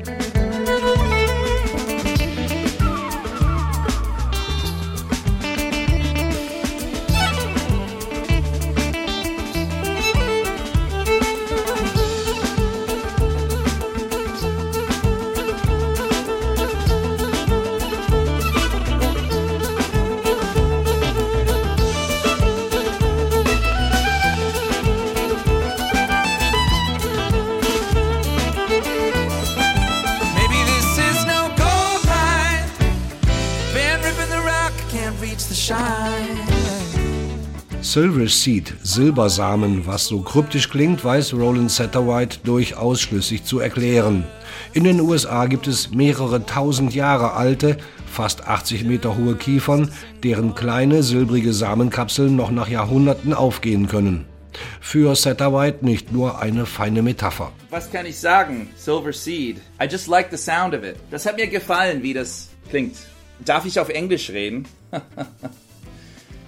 Silver 38.29 38.43
Seed, 38.43 38.73
Silbersamen, 38.83 39.87
was 39.87 40.05
so 40.05 40.21
kryptisch 40.21 40.69
klingt, 40.69 41.03
weiß 41.03 41.33
Roland 41.33 41.71
Satterwhite 41.71 42.39
durchaus 42.43 43.01
schlüssig 43.01 43.43
zu 43.43 43.59
erklären. 43.59 44.23
In 44.73 44.83
den 44.83 45.01
USA 45.01 45.47
gibt 45.47 45.67
es 45.67 45.89
mehrere 45.89 46.45
tausend 46.45 46.93
Jahre 46.93 47.33
alte, 47.33 47.77
fast 48.05 48.47
80 48.47 48.83
Meter 48.83 49.17
hohe 49.17 49.35
Kiefern, 49.35 49.91
deren 50.23 50.53
kleine 50.53 51.01
silbrige 51.01 51.53
Samenkapseln 51.53 52.35
noch 52.35 52.51
nach 52.51 52.69
Jahrhunderten 52.69 53.33
aufgehen 53.33 53.87
können. 53.87 54.25
Für 54.79 55.15
Satterwhite 55.15 55.83
nicht 55.83 56.11
nur 56.11 56.39
eine 56.39 56.67
feine 56.67 57.01
Metapher. 57.01 57.51
Was 57.71 57.91
kann 57.91 58.05
ich 58.05 58.19
sagen? 58.19 58.69
Silver 58.75 59.13
Seed. 59.13 59.57
I 59.81 59.85
just 59.89 60.07
like 60.07 60.27
the 60.29 60.37
sound 60.37 60.75
of 60.75 60.83
it. 60.83 60.97
Das 61.09 61.25
hat 61.25 61.37
mir 61.37 61.47
gefallen, 61.47 62.03
wie 62.03 62.13
das 62.13 62.49
klingt. 62.69 62.95
Darf 63.43 63.65
ich 63.65 63.79
auf 63.79 63.89
Englisch 63.89 64.29
reden? 64.29 64.67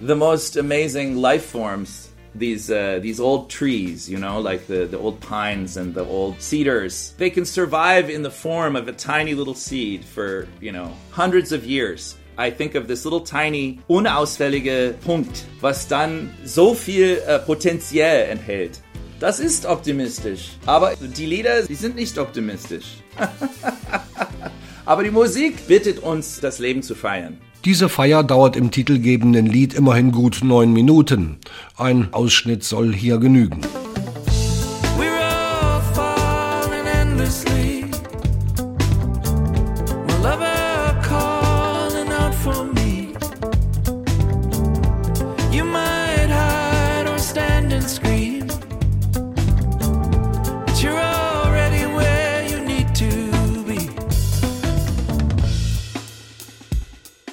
the 0.02 0.16
most 0.16 0.56
amazing 0.56 1.16
life 1.16 1.46
forms 1.46 2.08
these 2.34 2.70
uh, 2.70 2.98
these 3.00 3.20
old 3.20 3.50
trees, 3.50 4.08
you 4.08 4.18
know, 4.18 4.40
like 4.40 4.66
the, 4.66 4.86
the 4.86 4.98
old 4.98 5.20
pines 5.20 5.76
and 5.76 5.94
the 5.94 6.04
old 6.04 6.40
cedars. 6.40 7.14
They 7.18 7.30
can 7.30 7.44
survive 7.44 8.10
in 8.10 8.22
the 8.22 8.30
form 8.30 8.74
of 8.74 8.88
a 8.88 8.92
tiny 8.92 9.34
little 9.34 9.54
seed 9.54 10.04
for, 10.04 10.48
you 10.60 10.72
know, 10.72 10.92
hundreds 11.10 11.52
of 11.52 11.64
years. 11.64 12.16
I 12.38 12.50
think 12.50 12.74
of 12.74 12.88
this 12.88 13.04
little 13.04 13.20
tiny, 13.20 13.80
unausfällige 13.88 14.94
Punkt, 15.04 15.44
was 15.60 15.86
dann 15.86 16.34
so 16.44 16.74
viel 16.74 17.22
äh, 17.26 17.38
Potenzial 17.38 18.30
enthält. 18.30 18.80
Das 19.20 19.38
ist 19.38 19.66
optimistisch. 19.66 20.52
Aber 20.66 20.94
die 20.96 21.26
Lieder, 21.26 21.62
die 21.62 21.74
sind 21.74 21.94
nicht 21.94 22.18
optimistisch. 22.18 22.96
Aber 24.84 25.04
die 25.04 25.10
Musik 25.10 25.68
bittet 25.68 26.00
uns, 26.00 26.40
das 26.40 26.58
Leben 26.58 26.82
zu 26.82 26.94
feiern. 26.96 27.38
Diese 27.64 27.88
Feier 27.88 28.24
dauert 28.24 28.56
im 28.56 28.72
titelgebenden 28.72 29.46
Lied 29.46 29.72
immerhin 29.72 30.10
gut 30.10 30.40
neun 30.42 30.72
Minuten. 30.72 31.36
Ein 31.76 32.12
Ausschnitt 32.12 32.64
soll 32.64 32.92
hier 32.92 33.18
genügen. 33.18 33.60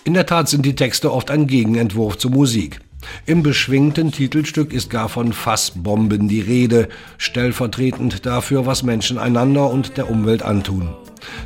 In 0.10 0.16
der 0.16 0.26
Tat 0.26 0.50
sind 0.50 0.66
die 0.66 0.74
Texte 0.74 1.14
oft 1.14 1.30
ein 1.30 1.46
Gegenentwurf 1.46 2.18
zur 2.18 2.32
Musik. 2.32 2.80
Im 3.28 3.44
beschwingten 3.44 4.12
Titelstück 4.12 4.74
ist 4.74 4.90
gar 4.90 5.08
von 5.08 5.34
Fassbomben 5.34 6.28
die 6.28 6.42
Rede, 6.42 6.90
stellvertretend 7.20 8.26
dafür, 8.26 8.66
was 8.66 8.82
Menschen 8.82 9.20
einander 9.20 9.70
und 9.70 9.98
der 9.98 10.10
Umwelt 10.10 10.42
antun. 10.42 10.96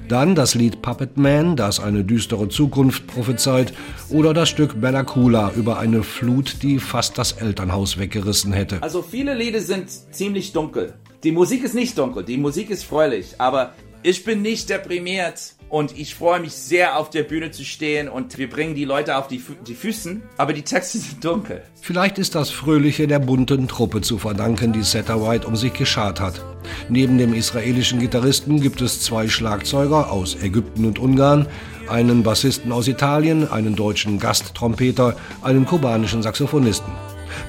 Dann 0.08 0.34
das 0.34 0.56
Lied 0.56 0.82
Puppet 0.82 1.18
Man, 1.18 1.58
das 1.58 1.82
eine 1.82 2.06
düstere 2.06 2.48
Zukunft 2.48 3.06
prophezeit, 3.06 3.74
oder 4.10 4.34
das 4.34 4.48
Stück 4.48 4.80
Bella 4.80 5.04
Coola 5.04 5.52
über 5.58 5.78
eine 5.78 6.02
Flut, 6.02 6.64
die 6.64 6.80
fast 6.80 7.18
das 7.18 7.34
Elternhaus 7.34 7.98
weggerissen 7.98 8.54
hätte. 8.54 8.82
Also 8.82 9.02
viele 9.02 9.34
Lieder 9.34 9.60
sind 9.60 9.90
ziemlich 9.90 10.54
dunkel. 10.54 10.94
Die 11.26 11.34
Musik 11.34 11.66
ist 11.66 11.76
nicht 11.76 11.98
dunkel, 11.98 12.24
die 12.24 12.38
Musik 12.38 12.70
ist 12.70 12.86
fröhlich, 12.86 13.36
aber 13.40 13.74
ich 14.04 14.26
bin 14.26 14.42
nicht 14.42 14.70
deprimiert 14.70 15.56
und 15.70 15.98
ich 15.98 16.14
freue 16.14 16.40
mich 16.40 16.54
sehr, 16.54 16.98
auf 16.98 17.10
der 17.10 17.24
Bühne 17.24 17.52
zu 17.52 17.64
stehen 17.64 18.10
und 18.10 18.38
wir 18.38 18.50
bringen 18.50 18.76
die 18.76 18.86
Leute 18.86 19.18
auf 19.18 19.28
die, 19.28 19.40
Fü 19.40 19.54
die 19.66 19.74
Füßen, 19.74 20.22
aber 20.38 20.54
die 20.54 20.62
Texte 20.62 20.98
sind 21.00 21.24
dunkel. 21.24 21.64
Vielleicht 21.82 22.20
ist 22.20 22.36
das 22.36 22.50
Fröhliche 22.50 23.08
der 23.08 23.20
bunten 23.20 23.68
Truppe 23.68 24.02
zu 24.02 24.18
verdanken, 24.18 24.74
die 24.74 24.82
White 24.82 25.48
um 25.48 25.56
sich 25.56 25.74
geschart 25.74 26.20
hat. 26.20 26.44
Neben 26.90 27.18
dem 27.18 27.34
israelischen 27.34 28.00
Gitarristen 28.00 28.62
gibt 28.62 28.82
es 28.82 29.02
zwei 29.02 29.28
Schlagzeuger 29.28 30.12
aus 30.12 30.36
Ägypten 30.42 30.86
und 30.86 31.00
Ungarn, 31.00 31.48
einen 31.88 32.24
Bassisten 32.24 32.72
aus 32.72 32.88
Italien, 32.88 33.50
einen 33.50 33.76
deutschen 33.76 34.20
Gasttrompeter, 34.20 35.16
einen 35.42 35.66
kubanischen 35.66 36.22
Saxophonisten. 36.22 36.94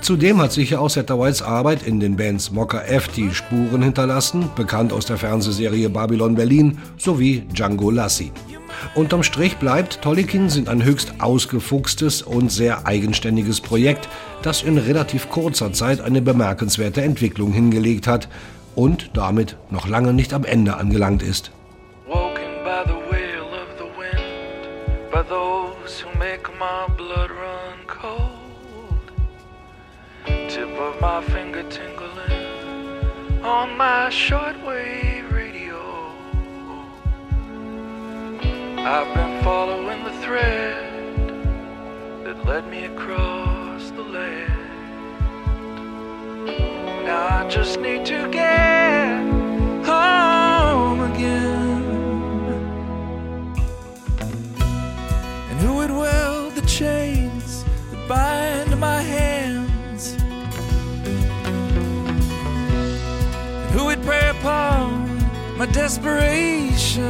Zudem 0.01 0.41
hat 0.41 0.53
sicher 0.53 0.81
auch 0.81 0.95
Whites 0.95 1.43
Arbeit 1.43 1.83
in 1.87 2.01
den 2.01 2.17
Bands 2.17 2.51
Mocker 2.51 2.89
F 2.89 3.09
die 3.09 3.33
Spuren 3.33 3.83
hinterlassen, 3.83 4.51
bekannt 4.57 4.93
aus 4.93 5.07
der 5.07 5.17
Fernsehserie 5.17 5.89
Babylon 5.89 6.35
Berlin 6.35 6.79
sowie 6.99 7.43
Django 7.53 7.91
Lassie. 7.91 8.33
Unterm 8.95 9.23
Strich 9.23 9.57
bleibt, 9.57 10.03
Tollikin 10.03 10.51
sind 10.51 10.69
ein 10.69 10.85
höchst 10.85 11.15
ausgefuchstes 11.21 12.23
und 12.23 12.51
sehr 12.51 12.87
eigenständiges 12.87 13.61
Projekt, 13.61 14.09
das 14.43 14.63
in 14.63 14.79
relativ 14.79 15.29
kurzer 15.29 15.73
Zeit 15.73 16.01
eine 16.01 16.23
bemerkenswerte 16.23 17.03
Entwicklung 17.03 17.53
hingelegt 17.53 18.07
hat 18.07 18.29
und 18.75 19.11
damit 19.15 19.57
noch 19.71 19.89
lange 19.89 20.13
nicht 20.13 20.35
am 20.35 20.45
Ende 20.45 20.77
angelangt 20.77 21.23
ist. 21.23 21.51
by 25.15 25.23
those 25.23 26.01
who 26.01 26.19
make 26.19 26.53
my 26.59 26.89
blood 26.97 27.31
run 27.31 27.54
of 30.85 31.01
my 31.01 31.23
finger 31.23 31.63
tingling 31.71 33.43
on 33.43 33.75
my 33.75 34.09
shortwave 34.11 35.33
radio. 35.33 35.81
I've 38.93 39.15
been 39.15 39.43
following 39.43 40.05
the 40.05 40.13
thread 40.25 41.27
that 42.25 42.45
led 42.45 42.69
me 42.69 42.85
across 42.85 43.93
the 43.93 44.03
land. 44.03 44.53
Now 47.07 47.23
I 47.39 47.49
just 47.49 47.81
need 47.81 48.05
to 48.07 48.29
get 48.31 49.23
home 49.87 51.01
again. 51.13 51.83
And 55.51 55.61
who 55.61 55.77
would 55.77 55.91
weld 55.91 56.55
the 56.57 56.67
chains 56.67 57.65
that 57.91 58.07
bind 58.07 58.79
my 58.79 59.01
hands? 59.01 59.44
Upon 64.45 65.09
my 65.57 65.65
desperation, 65.65 67.03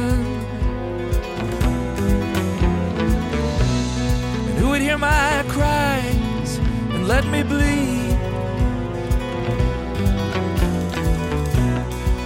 and 4.47 4.57
who 4.57 4.69
would 4.69 4.81
hear 4.81 4.97
my 4.97 5.43
cries 5.49 6.59
and 6.93 7.09
let 7.09 7.25
me 7.25 7.43
bleed, 7.43 8.15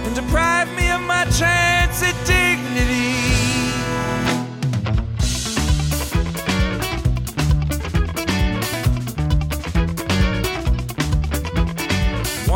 and 0.04 0.14
deprive 0.14 0.68
me 0.76 0.88
of 0.92 1.00
my 1.00 1.24
chance 1.40 2.04
at 2.04 2.14
dignity. 2.24 2.99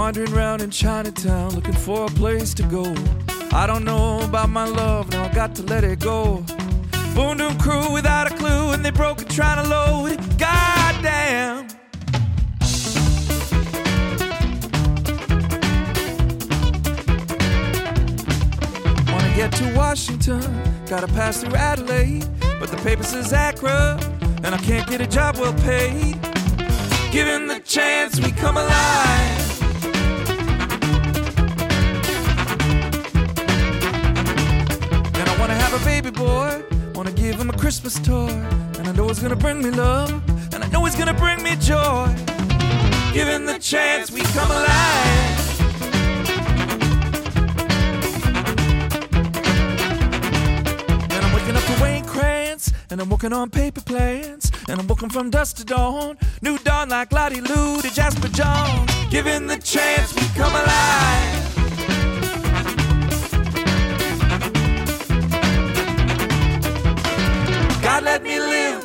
Wandering 0.05 0.35
around 0.35 0.61
in 0.61 0.71
Chinatown 0.71 1.55
looking 1.55 1.73
for 1.73 2.05
a 2.05 2.09
place 2.09 2.53
to 2.53 2.63
go. 2.65 2.95
I 3.53 3.67
don't 3.67 3.87
know 3.87 4.21
about 4.21 4.51
my 4.51 4.67
love, 4.67 5.11
now 5.11 5.25
I 5.25 5.33
got 5.33 5.55
to 5.55 5.63
let 5.63 5.83
it 5.83 5.99
go. 5.99 6.45
Boom 7.15 7.39
Doom 7.39 7.59
crew 7.59 7.91
without 7.91 8.31
a 8.31 8.37
clue, 8.37 8.73
and 8.73 8.85
they 8.85 8.91
broke 8.91 9.23
it 9.23 9.31
trying 9.31 9.65
to 9.65 9.71
load 9.71 10.09
it. 10.13 10.19
Goddamn. 10.39 11.69
Wanna 19.11 19.35
get 19.35 19.53
to 19.53 19.73
Washington, 19.75 20.43
gotta 20.87 21.09
pass 21.09 21.43
through 21.43 21.55
Adelaide, 21.55 22.27
but 22.61 22.69
the 22.69 22.77
paper 22.85 23.05
says 23.05 23.33
Accra, 23.33 23.99
and 24.43 24.55
I 24.55 24.59
can't 24.59 24.87
get 24.87 25.01
a 25.01 25.07
job 25.07 25.39
well 25.39 25.55
paid. 25.65 26.21
Given 27.11 27.47
the 27.47 27.63
chance, 27.65 28.21
we 28.21 28.33
come 28.33 28.59
alive. 28.59 29.34
Baby 35.85 36.11
boy. 36.11 36.63
Wanna 36.95 37.13
give 37.13 37.37
him 37.37 37.51
a 37.51 37.53
Christmas 37.53 37.99
toy. 38.01 38.29
And 38.79 38.89
I 38.89 38.93
know 38.93 39.09
it's 39.09 39.21
gonna 39.21 39.37
bring 39.37 39.63
me 39.63 39.71
love. 39.71 40.11
And 40.53 40.65
I 40.65 40.69
know 40.69 40.85
it's 40.87 40.97
gonna 40.97 41.15
bring 41.15 41.43
me 41.43 41.57
joy. 41.57 42.07
Given 43.13 43.45
the 43.47 43.59
chance, 43.61 44.11
we 44.11 44.21
come 44.37 44.51
alive. 44.51 45.41
And 51.13 51.25
I'm 51.25 51.35
waking 51.35 51.57
up 51.57 51.65
to 51.65 51.83
Wayne 51.83 52.05
Krantz. 52.05 52.73
And 52.91 53.01
I'm 53.01 53.09
working 53.11 53.33
on 53.33 53.51
paper 53.51 53.83
plans. 53.83 54.51
And 54.69 54.81
I'm 54.81 54.87
working 54.87 55.11
from 55.11 55.31
dusk 55.31 55.57
to 55.57 55.65
dawn. 55.65 56.17
New 56.41 56.59
dawn 56.59 56.89
like 56.89 57.13
Lottie 57.13 57.41
Lou 57.41 57.81
to 57.83 57.95
Jasper 57.95 58.29
Jones. 58.29 58.91
Given 59.11 59.47
the 59.47 59.59
chance, 59.59 60.15
we 60.15 60.27
come 60.35 60.55
alive. 60.55 61.34
God 67.95 68.03
let 68.03 68.25
me 68.25 68.41
live 68.41 68.84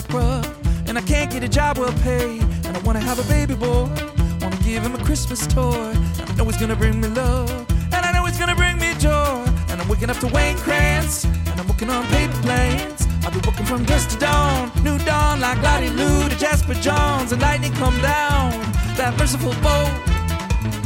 says 0.00 0.46
and 0.88 0.98
I 0.98 1.02
can't 1.02 1.30
get 1.30 1.44
a 1.44 1.48
job 1.48 1.78
well 1.78 1.92
paid. 2.02 2.42
And 2.66 2.76
I 2.76 2.80
wanna 2.80 3.00
have 3.00 3.18
a 3.18 3.28
baby 3.28 3.54
boy, 3.54 3.88
wanna 4.40 4.56
give 4.64 4.82
him 4.82 4.94
a 4.94 5.04
Christmas 5.04 5.46
toy. 5.46 5.92
And 6.18 6.30
I 6.30 6.34
know 6.36 6.44
he's 6.44 6.58
gonna 6.58 6.76
bring 6.76 7.00
me 7.00 7.08
love, 7.08 7.50
and 7.92 8.06
I 8.06 8.12
know 8.12 8.24
he's 8.24 8.38
gonna 8.38 8.56
bring 8.56 8.78
me 8.78 8.94
joy. 8.98 9.44
And 9.70 9.80
I'm 9.80 9.88
waking 9.88 10.10
up 10.10 10.18
to 10.18 10.26
Wayne 10.28 10.56
Krantz, 10.56 11.24
and 11.24 11.60
I'm 11.60 11.66
working 11.68 11.90
on 11.90 12.06
paper 12.08 12.40
planes. 12.42 13.06
I'll 13.24 13.30
be 13.30 13.40
working 13.46 13.66
from 13.66 13.84
dusk 13.84 14.10
to 14.10 14.18
dawn, 14.18 14.70
new 14.82 14.98
dawn 14.98 15.40
like 15.40 15.60
Lottie 15.62 15.90
Lou 15.90 16.28
to 16.28 16.36
Jasper 16.36 16.74
Johns, 16.74 17.32
and 17.32 17.40
lightning 17.40 17.72
come 17.74 17.96
down. 18.00 18.50
That 18.96 19.14
merciful 19.18 19.54
bolt 19.62 19.94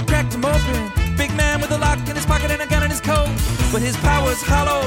cracked 0.06 0.34
him 0.34 0.44
open. 0.44 0.92
Big 1.16 1.34
man 1.34 1.60
with 1.60 1.70
a 1.72 1.78
lock 1.78 1.98
in 2.08 2.14
his 2.14 2.26
pocket 2.26 2.50
and 2.50 2.60
a 2.60 2.66
gun 2.66 2.82
in 2.82 2.90
his 2.90 3.00
coat. 3.00 3.30
But 3.72 3.82
his 3.82 3.96
power's 3.98 4.42
hollow, 4.42 4.84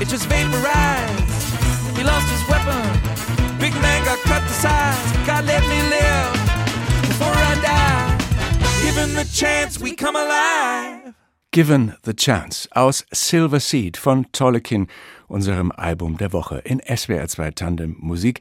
it 0.00 0.08
just 0.08 0.26
vaporized. 0.26 1.96
He 1.96 2.04
lost 2.04 2.28
his 2.30 2.48
weapon. 2.48 3.37
Big 3.68 3.82
man 3.82 4.02
got 4.02 4.18
cut 4.20 4.42
to 4.48 4.54
size. 4.54 4.96
God 5.26 5.44
let 5.44 5.60
me 5.68 5.82
live 5.90 6.32
before 7.02 7.34
I 7.34 7.54
die. 7.60 8.16
Given 8.82 9.14
the 9.14 9.26
chance, 9.30 9.78
we 9.78 9.94
come 9.94 10.16
alive. 10.16 11.12
Given 11.50 11.94
the 12.02 12.14
Chance 12.14 12.66
aus 12.72 13.04
Silver 13.12 13.60
Seed 13.60 13.98
von 13.98 14.24
Tolkien, 14.32 14.86
unserem 15.26 15.70
Album 15.72 16.16
der 16.16 16.32
Woche 16.32 16.62
in 16.64 16.80
SWR 16.80 17.28
2 17.28 17.50
Tandem 17.50 17.96
Musik. 17.98 18.40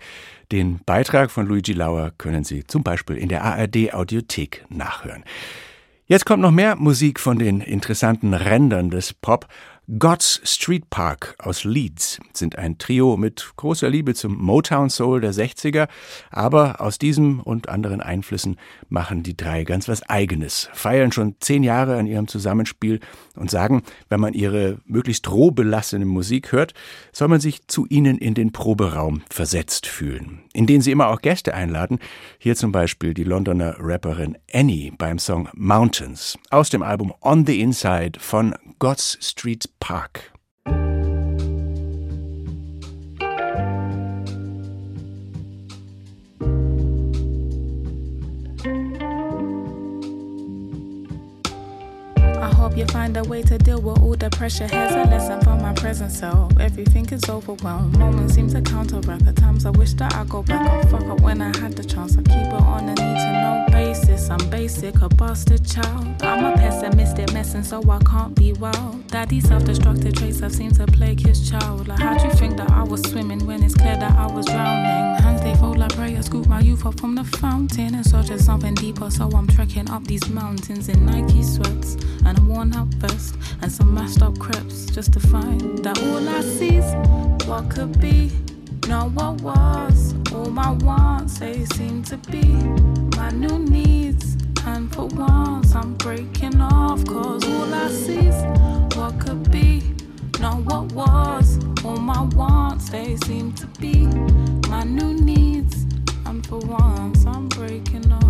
Den 0.54 0.80
Beitrag 0.86 1.30
von 1.30 1.46
Luigi 1.46 1.74
Lauer 1.74 2.14
können 2.18 2.46
Sie 2.46 2.64
zum 2.64 2.84
Beispiel 2.84 3.18
in 3.18 3.28
der 3.28 3.44
ARD 3.44 3.94
Audiothek 3.94 4.64
nachhören. 4.70 5.26
Jetzt 6.06 6.26
kommt 6.26 6.42
noch 6.42 6.52
mehr 6.52 6.78
Musik 6.78 7.20
von 7.20 7.38
den 7.38 7.60
interessanten 7.60 8.34
Rändern 8.34 8.90
des 8.90 9.14
Pop. 9.14 9.46
God's 9.90 10.42
Street 10.44 10.90
Park 10.90 11.36
aus 11.40 11.64
Leeds 11.64 12.20
sind 12.34 12.58
ein 12.58 12.78
Trio 12.78 13.16
mit 13.16 13.54
großer 13.56 13.90
Liebe 13.90 14.14
zum 14.16 14.38
Motown 14.38 14.90
Soul 14.90 15.22
der 15.22 15.34
60er, 15.34 15.88
aber 16.30 16.82
aus 16.82 17.00
diesem 17.00 17.40
und 17.40 17.70
anderen 17.70 18.02
Einflüssen 18.02 18.58
machen 18.90 19.24
die 19.24 19.38
drei 19.38 19.64
ganz 19.64 19.88
was 19.88 20.04
eigenes, 20.04 20.70
feiern 20.74 21.14
schon 21.14 21.36
zehn 21.40 21.64
Jahre 21.64 21.98
an 21.98 22.06
ihrem 22.06 22.28
Zusammenspiel 22.28 23.00
und 23.38 23.50
sagen, 23.50 23.82
wenn 24.10 24.20
man 24.20 24.34
ihre 24.34 24.80
möglichst 24.88 25.32
roh 25.32 25.52
belassene 25.52 26.06
Musik 26.06 26.52
hört, 26.52 26.74
soll 27.14 27.30
man 27.30 27.40
sich 27.40 27.66
zu 27.68 27.86
ihnen 27.88 28.18
in 28.18 28.34
den 28.34 28.52
Proberaum 28.52 29.22
versetzt 29.30 29.88
fühlen, 29.88 30.42
in 30.58 30.66
den 30.66 30.82
sie 30.82 30.92
immer 30.92 31.10
auch 31.10 31.22
Gäste 31.22 31.54
einladen, 31.54 32.00
hier 32.40 32.56
zum 32.56 32.72
Beispiel 32.72 33.14
die 33.14 33.24
Londoner 33.24 33.76
Rapperin 33.78 34.40
Annie 34.52 34.92
beim 34.98 35.20
Song 35.20 35.48
Mountains 35.54 36.36
aus 36.50 36.72
dem 36.72 36.82
Album 36.82 37.14
On 37.22 37.46
the 37.46 37.62
Inside 37.62 38.20
von 38.20 38.56
God's 38.80 39.20
Street 39.22 39.70
Park. 39.80 40.34
A 53.18 53.24
way 53.24 53.42
to 53.42 53.58
deal 53.58 53.82
with 53.82 54.00
all 54.00 54.16
the 54.16 54.30
pressure. 54.30 54.68
Here's 54.68 54.92
a 54.92 55.04
lesson 55.10 55.42
for 55.42 55.56
my 55.56 55.74
present 55.74 56.12
self. 56.12 56.58
Everything 56.60 57.06
is 57.10 57.28
overwhelmed. 57.30 57.98
Moments 57.98 58.36
seem 58.36 58.48
to 58.50 58.62
counteract. 58.62 59.26
At 59.28 59.36
times 59.36 59.66
I 59.66 59.72
wish 59.72 59.94
that 59.94 60.14
I 60.16 60.24
go 60.26 60.44
back. 60.44 60.86
I 60.86 60.88
fuck 60.90 61.04
up 61.04 61.22
when 61.22 61.42
I 61.42 61.56
had 61.58 61.74
the 61.74 61.84
chance. 61.84 62.16
I 62.18 62.22
keep 62.22 62.48
it 62.48 62.54
on 62.54 62.84
a 62.84 62.90
need 62.90 62.96
to 62.96 63.32
know 63.42 63.66
basis. 63.72 64.30
I'm 64.30 64.50
basic, 64.50 65.02
a 65.02 65.10
bastard 65.10 65.66
child. 65.66 66.22
I'm 66.22 66.46
a 66.46 66.56
pessimistic 66.58 67.34
messing, 67.34 67.64
so 67.64 67.82
I 67.90 68.00
can't 68.00 68.36
be 68.36 68.54
wild. 68.54 69.08
Daddy's 69.08 69.48
self-destructive 69.48 70.14
traits 70.16 70.40
have 70.42 70.54
seemed 70.54 70.76
to 70.76 70.86
plague 70.86 71.26
his 71.26 71.50
child. 71.50 71.88
Like, 71.88 72.00
how'd 72.00 72.24
you 72.24 72.32
think 72.32 72.58
that 72.58 72.70
I 72.72 72.84
was 72.84 73.02
swimming 73.02 73.46
when 73.46 73.64
it's 73.64 73.76
clear 73.76 73.98
that 73.98 74.16
I 74.18 74.28
was 74.28 74.46
drowning? 74.46 75.24
Hands 75.24 75.42
they 75.42 75.56
fold 75.56 75.78
like 75.78 75.96
prayer, 75.96 76.22
scoop 76.22 76.48
my 76.48 76.60
youth 76.60 76.86
up 76.86 77.00
from 77.00 77.16
the 77.16 77.24
fountain 77.24 77.96
and 77.96 78.06
search 78.06 78.28
for 78.28 78.38
something 78.38 78.76
deeper. 78.76 79.10
So 79.10 79.30
I'm 79.34 79.48
trekking 79.48 79.90
up 79.90 80.06
these 80.06 80.28
mountains 80.30 80.90
in 80.90 81.06
Nike 81.06 81.44
sweats 81.44 81.98
and 82.26 82.38
a 82.38 82.42
worn 82.42 82.74
out 82.74 82.90
vest 83.08 83.36
and 83.62 83.72
some 83.72 83.94
mashed 83.94 84.22
up 84.22 84.38
crepes 84.40 84.86
just 84.86 85.14
to 85.14 85.20
find 85.20 85.84
that 85.84 85.98
all 86.04 86.30
I 86.30 86.42
see's 86.42 86.86
what 87.48 87.70
could 87.70 88.00
be, 88.00 88.32
not 88.88 89.12
what 89.12 89.42
was. 89.42 90.16
All 90.34 90.50
my 90.50 90.72
wants, 90.72 91.40
they 91.40 91.66
seem 91.66 92.04
to 92.04 92.18
be 92.18 92.44
my 93.18 93.30
new 93.32 93.60
needs. 93.60 94.38
And 94.66 94.94
for 94.94 95.08
once, 95.08 95.74
I'm 95.76 95.94
breaking 95.96 96.60
off, 96.62 97.06
cause 97.06 97.44
all 97.46 97.74
I 97.74 97.90
see's 97.90 98.36
what 98.98 99.20
could 99.20 99.50
be, 99.52 99.84
not 100.40 100.60
what 100.66 100.92
was. 100.92 101.60
All 101.86 101.98
my 101.98 102.22
wants, 102.36 102.90
they 102.90 103.16
seem 103.26 103.54
to 103.54 103.68
be 103.80 104.08
my 104.70 104.84
new 104.84 105.14
needs. 105.14 105.86
And 106.26 106.46
for 106.46 106.60
once, 106.60 107.26
I'm 107.26 107.48
breaking 107.48 108.12
off. 108.12 108.27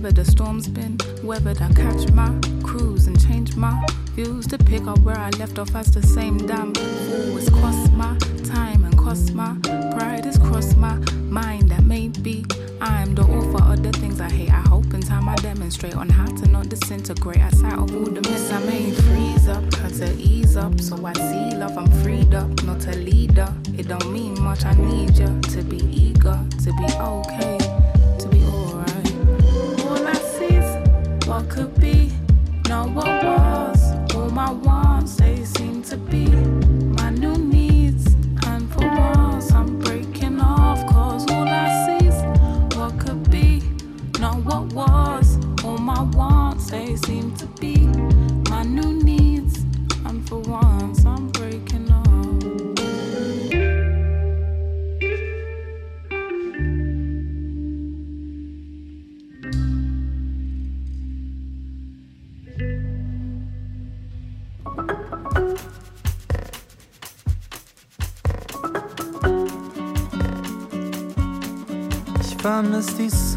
Been, 0.00 0.14
the 0.14 0.24
storm's 0.24 0.68
been. 0.68 0.96
Weathered, 1.22 1.60
I 1.60 1.72
catch 1.72 2.10
my 2.12 2.38
cruise 2.62 3.06
and 3.06 3.20
change 3.20 3.56
my 3.56 3.84
views 4.14 4.46
to 4.48 4.58
pick 4.58 4.86
up 4.86 4.98
where 5.00 5.18
I 5.18 5.30
left 5.30 5.58
off 5.58 5.74
as 5.74 5.92
the 5.92 6.02
same 6.02 6.38
damn 6.46 6.74
fool. 6.74 7.38
It's 7.38 7.50
cost 7.50 7.92
my 7.92 8.16
time 8.44 8.84
and 8.84 8.96
cost 8.96 9.34
my 9.34 9.56
pride. 9.92 10.26
It's 10.26 10.38
crossed 10.38 10.76
my 10.76 10.94
mind 11.28 11.70
that 11.70 11.82
maybe 11.84 12.44
I'm 12.80 13.14
the 13.14 13.22
author 13.22 13.62
of 13.72 13.82
the 13.82 13.92
things 13.92 14.20
I 14.20 14.30
hate. 14.30 14.50
I 14.50 14.60
hope 14.60 14.92
in 14.94 15.02
time 15.02 15.28
I 15.28 15.34
demonstrate 15.36 15.96
on 15.96 16.08
how 16.08 16.26
to 16.26 16.48
not 16.48 16.68
disintegrate. 16.68 17.40
I 17.40 17.50
sat 17.50 17.78
all 17.78 17.86
the 17.86 18.22
mess 18.22 18.50
I 18.52 18.60
made, 18.64 18.96
freeze 18.96 19.48
up, 19.48 19.74
had 19.74 19.94
to 19.94 20.12
ease 20.16 20.56
up. 20.56 20.80
So 20.80 21.04
I 21.04 21.12
see 21.12 21.56
love, 21.56 21.76
I'm 21.76 21.90
freed 22.02 22.34
up, 22.34 22.62
not 22.64 22.86
a 22.86 22.96
leader. 22.96 23.52
It 23.76 23.88
don't 23.88 24.10
mean 24.12 24.40
much, 24.40 24.64
I 24.64 24.72
need 24.74 25.18
you 25.18 25.40
to 25.40 25.62
be 25.62 25.78
eager, 25.90 26.38
to 26.64 26.72
be 26.72 26.86
okay, 26.98 27.79
what 31.40 31.48
could 31.48 31.80
be, 31.80 32.12
not 32.68 32.90
what 32.90 33.06
was. 33.24 34.14
All 34.14 34.30
my 34.30 34.50
wants, 34.50 35.16
they 35.16 35.44
seem 35.44 35.82
to 35.84 35.96
be 35.96 36.26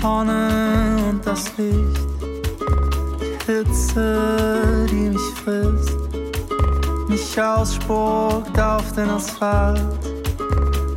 Sonne 0.03 0.97
und 1.09 1.25
das 1.25 1.45
Licht, 1.57 2.07
die 3.21 3.37
Hitze, 3.45 4.85
die 4.91 5.11
mich 5.11 5.21
frisst, 5.41 5.97
mich 7.07 7.41
ausspuckt 7.41 8.59
auf 8.59 8.91
den 8.91 9.09
Asphalt. 9.09 9.81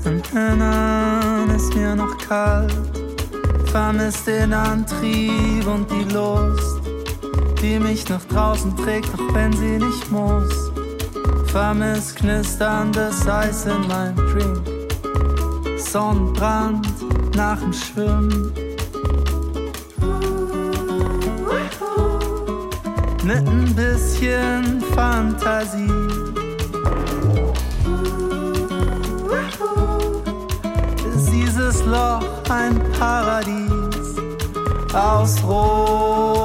Im 0.04 0.20
Innern 0.32 1.48
ist 1.54 1.72
mir 1.76 1.94
noch 1.94 2.18
kalt, 2.18 2.74
vermiss 3.66 4.24
den 4.24 4.52
Antrieb 4.52 5.64
und 5.68 5.88
die 5.88 6.12
Lust, 6.12 6.80
die 7.62 7.78
mich 7.78 8.08
nach 8.08 8.24
draußen 8.24 8.76
trägt, 8.76 9.14
auch 9.14 9.34
wenn 9.34 9.52
sie 9.52 9.78
nicht 9.78 10.10
muss. 10.10 10.72
Vermiss 11.52 12.12
knisterndes 12.12 13.24
Eis 13.28 13.66
in 13.66 13.86
meinem 13.86 14.16
Drink. 14.16 15.78
Sonnenbrand 15.78 16.88
nach 17.36 17.60
dem 17.60 17.72
Schwimmen. 17.72 18.65
Mit 23.26 23.38
ein 23.38 23.74
bisschen 23.74 24.80
Fantasie. 24.94 25.90
Ist 31.12 31.32
dieses 31.32 31.84
Loch 31.86 32.22
ein 32.48 32.80
Paradies 32.96 34.14
aus 34.94 35.42
rosanen 35.42 36.40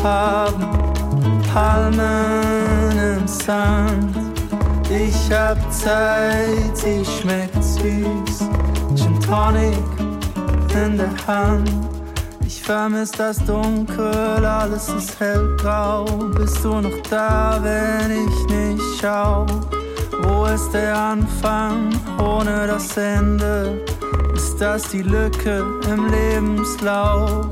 Farben, 0.00 0.68
Palmen 1.52 3.18
im 3.18 3.26
Sand. 3.26 4.16
Ich 4.88 5.32
hab 5.32 5.58
Zeit, 5.72 6.76
sie 6.76 7.04
schmeckt 7.04 7.64
süß. 7.64 8.48
Gin 8.94 9.18
Tonic 9.20 9.76
in 10.72 10.98
der 10.98 11.26
Hand. 11.26 12.01
Ich 12.54 12.62
vermiss 12.62 13.10
das 13.10 13.38
Dunkel, 13.46 14.44
alles 14.44 14.88
ist 14.90 15.18
hellgrau. 15.18 16.04
Bist 16.36 16.62
du 16.62 16.82
noch 16.82 17.00
da, 17.08 17.58
wenn 17.62 18.10
ich 18.10 18.46
nicht 18.46 19.00
schau? 19.00 19.46
Wo 20.22 20.44
ist 20.44 20.70
der 20.72 20.94
Anfang 20.94 21.90
ohne 22.18 22.66
das 22.66 22.94
Ende? 22.98 23.82
Ist 24.34 24.60
das 24.60 24.90
die 24.90 25.00
Lücke 25.00 25.64
im 25.88 26.10
Lebenslauf? 26.10 27.46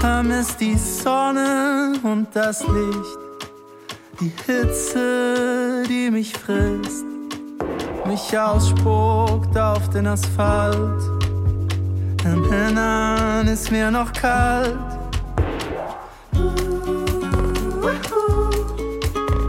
Vermiss 0.00 0.56
die 0.56 0.76
Sonne 0.76 1.92
und 2.02 2.26
das 2.34 2.66
Licht, 2.66 3.18
die 4.20 4.32
Hitze, 4.44 5.84
die 5.88 6.10
mich 6.10 6.32
frisst, 6.32 7.06
mich 8.04 8.36
ausspuckt 8.36 9.56
auf 9.56 9.88
den 9.90 10.08
Asphalt. 10.08 11.15
Im 12.32 12.44
Innern 12.52 13.46
ist 13.46 13.70
mir 13.70 13.88
noch 13.88 14.12
kalt. 14.12 14.76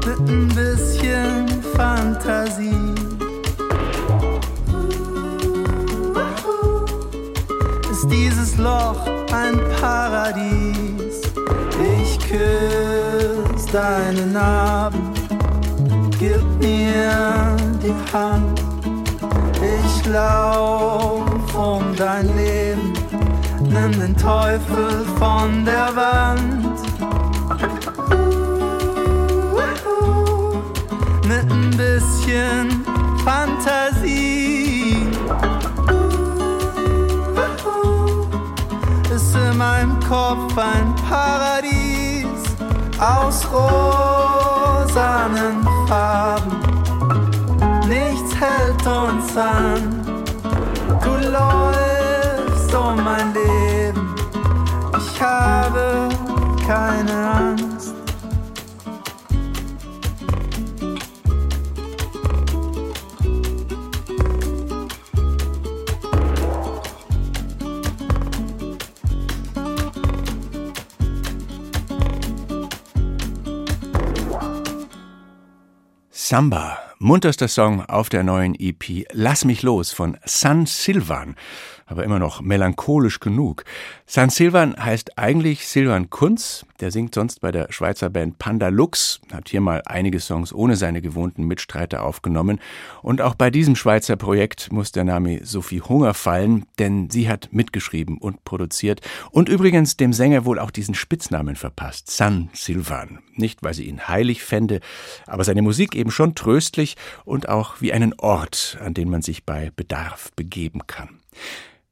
Mit 0.06 0.20
ein 0.30 0.48
bisschen 0.50 1.64
Fantasie. 1.76 2.94
Ist 7.92 8.08
dieses 8.12 8.58
Loch 8.58 9.08
ein 9.32 9.60
Paradies? 9.82 11.22
Ich 12.00 12.20
küsse 12.20 13.72
deine 13.72 14.28
Narben, 14.28 15.14
gib 16.20 16.44
mir 16.60 17.56
die 17.82 18.14
Hand. 18.14 18.62
Ich 19.62 20.06
lauf 20.06 21.27
um 21.58 21.96
dein 21.96 22.28
Leben, 22.38 22.94
nimm 23.62 23.92
den 24.00 24.16
Teufel 24.16 25.06
von 25.18 25.66
der 25.66 25.96
Wand. 25.96 26.80
Mit 31.28 31.52
ein 31.52 31.72
bisschen 31.72 32.86
Fantasie 33.26 35.08
ist 39.14 39.36
in 39.36 39.58
meinem 39.58 40.00
Kopf 40.02 40.56
ein 40.58 40.96
Paradies 41.10 42.28
aus 43.00 43.46
rosanen 43.52 44.88
Farben. 45.88 46.52
Nichts 47.88 48.36
hält 48.36 48.86
uns 48.86 49.36
an. 49.36 49.97
Du 51.08 51.14
läufst 51.14 52.76
um 52.76 53.02
mein 53.02 53.34
Leben. 53.34 54.14
Ich 54.98 55.22
habe 55.22 56.10
keine 56.68 57.30
Angst. 57.30 57.96
Samba, 76.12 76.78
munterster 77.00 77.48
Song 77.48 77.82
auf 77.86 78.10
der 78.10 78.24
neuen 78.24 78.56
EP 78.60 79.06
Lass 79.12 79.46
mich 79.46 79.64
los 79.64 79.92
von 79.92 80.18
San 80.26 80.66
Silvan, 80.66 81.36
aber 81.88 82.04
immer 82.04 82.20
noch 82.20 82.42
melancholisch 82.42 83.20
genug. 83.20 83.64
San 84.06 84.30
Silvan 84.30 84.76
heißt 84.78 85.18
eigentlich 85.18 85.68
Silvan 85.68 86.10
Kunz, 86.10 86.66
der 86.80 86.92
singt 86.92 87.16
sonst 87.16 87.42
bei 87.42 87.52
der 87.52 87.72
Schweizer 87.72 88.10
Band 88.10 88.38
Panda 88.38 88.68
Lux, 88.68 89.20
hat 89.32 89.50
hier 89.50 89.62
mal 89.62 89.82
einige 89.86 90.20
Songs 90.20 90.54
ohne 90.54 90.76
seine 90.76 91.02
gewohnten 91.02 91.46
Mitstreiter 91.46 92.04
aufgenommen 92.04 92.60
und 93.02 93.22
auch 93.22 93.36
bei 93.36 93.50
diesem 93.50 93.76
Schweizer 93.76 94.18
Projekt 94.18 94.72
muss 94.72 94.92
der 94.92 95.06
Name 95.06 95.44
Sophie 95.46 95.82
Hunger 95.82 96.14
fallen, 96.14 96.66
denn 96.78 97.10
sie 97.10 97.30
hat 97.30 97.50
mitgeschrieben 97.52 98.18
und 98.18 98.44
produziert 98.44 99.02
und 99.32 99.50
übrigens 99.50 99.98
dem 99.98 100.14
Sänger 100.14 100.46
wohl 100.46 100.60
auch 100.60 100.72
diesen 100.72 100.94
Spitznamen 100.94 101.56
verpasst, 101.56 102.12
San 102.12 102.50
Silvan. 102.54 103.20
Nicht, 103.36 103.64
weil 103.64 103.74
sie 103.74 103.86
ihn 103.86 104.08
heilig 104.08 104.44
fände, 104.44 104.82
aber 105.26 105.44
seine 105.44 105.62
Musik 105.62 105.96
eben 105.96 106.12
schon 106.12 106.36
tröstlich 106.36 106.98
und 107.24 107.50
auch 107.50 107.82
wie 107.82 107.94
einen 107.94 108.14
Ort, 108.18 108.78
an 108.84 108.94
den 108.94 109.10
man 109.10 109.22
sich 109.22 109.46
bei 109.46 109.72
Bedarf 109.76 110.32
begeben 110.36 110.82
kann. 110.88 111.20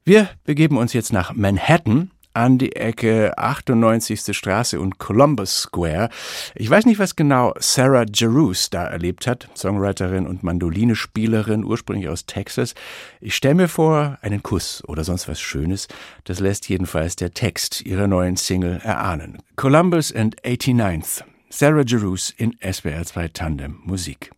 Wir 0.08 0.28
begeben 0.44 0.76
uns 0.78 0.92
jetzt 0.92 1.12
nach 1.12 1.34
Manhattan 1.34 2.12
an 2.32 2.58
die 2.58 2.76
Ecke 2.76 3.36
98. 3.38 4.36
Straße 4.36 4.78
und 4.78 4.98
Columbus 4.98 5.62
Square. 5.62 6.10
Ich 6.54 6.70
weiß 6.70 6.86
nicht, 6.86 7.00
was 7.00 7.16
genau 7.16 7.54
Sarah 7.58 8.04
Jerus 8.14 8.70
da 8.70 8.84
erlebt 8.84 9.26
hat, 9.26 9.48
Songwriterin 9.56 10.28
und 10.28 10.44
Mandolinespielerin, 10.44 11.64
ursprünglich 11.64 12.08
aus 12.08 12.24
Texas. 12.24 12.76
Ich 13.20 13.34
stelle 13.34 13.56
mir 13.56 13.68
vor, 13.68 14.16
einen 14.22 14.44
Kuss 14.44 14.80
oder 14.86 15.02
sonst 15.02 15.26
was 15.26 15.40
Schönes. 15.40 15.88
Das 16.22 16.38
lässt 16.38 16.68
jedenfalls 16.68 17.16
der 17.16 17.32
Text 17.32 17.84
ihrer 17.84 18.06
neuen 18.06 18.36
Single 18.36 18.78
erahnen. 18.84 19.38
Columbus 19.56 20.14
and 20.14 20.40
89th. 20.42 21.24
Sarah 21.50 21.82
Jerus 21.84 22.32
in 22.36 22.54
SWR 22.62 23.04
2 23.04 23.26
Tandem 23.26 23.80
Musik. 23.82 24.35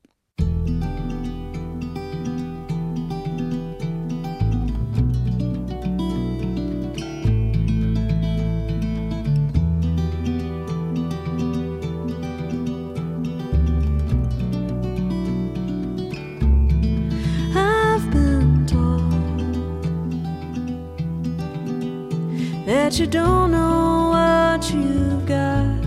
That 22.99 23.05
you 23.05 23.11
don't 23.13 23.53
know 23.53 24.11
what 24.11 24.75
you've 24.75 25.25
got 25.25 25.81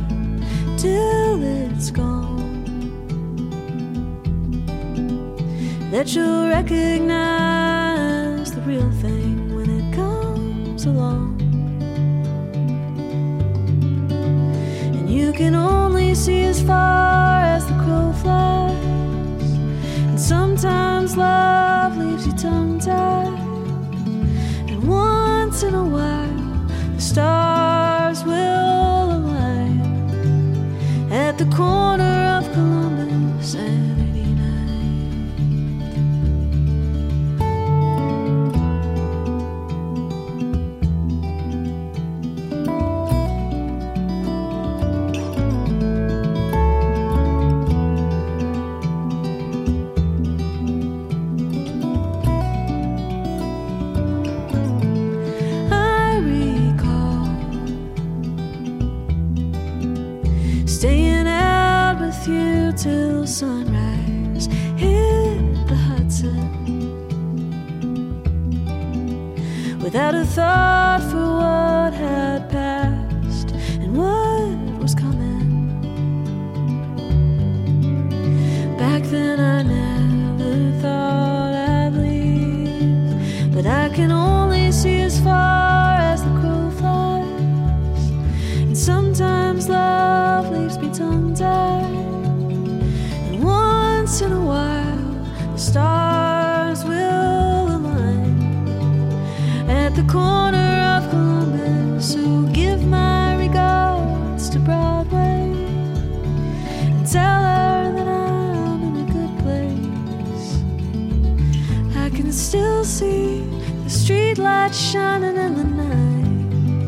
till 0.77 1.43
it's 1.43 1.91
gone. 1.91 2.39
That 5.91 6.15
you'll 6.15 6.47
recognize 6.47 8.53
the 8.53 8.61
real 8.61 8.89
thing 9.01 9.53
when 9.53 9.69
it 9.69 9.93
comes 9.93 10.85
along. 10.85 11.35
And 14.95 15.09
you 15.09 15.33
can 15.33 15.53
only 15.53 16.15
see 16.15 16.43
as 16.43 16.61
far 16.61 17.43
as 17.43 17.67
the 17.67 17.73
crow 17.83 18.13
flies. 18.21 19.51
And 20.07 20.17
sometimes 20.17 21.17
love 21.17 21.60
at 31.53 31.90
Streetlights 114.31 114.91
shining 114.91 115.35
in 115.35 115.55
the 115.55 115.63
night. 115.65 116.87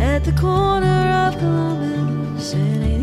At 0.00 0.24
the 0.24 0.32
corner 0.32 1.28
of 1.28 1.36
Columbus 1.38 2.54
and 2.54 3.01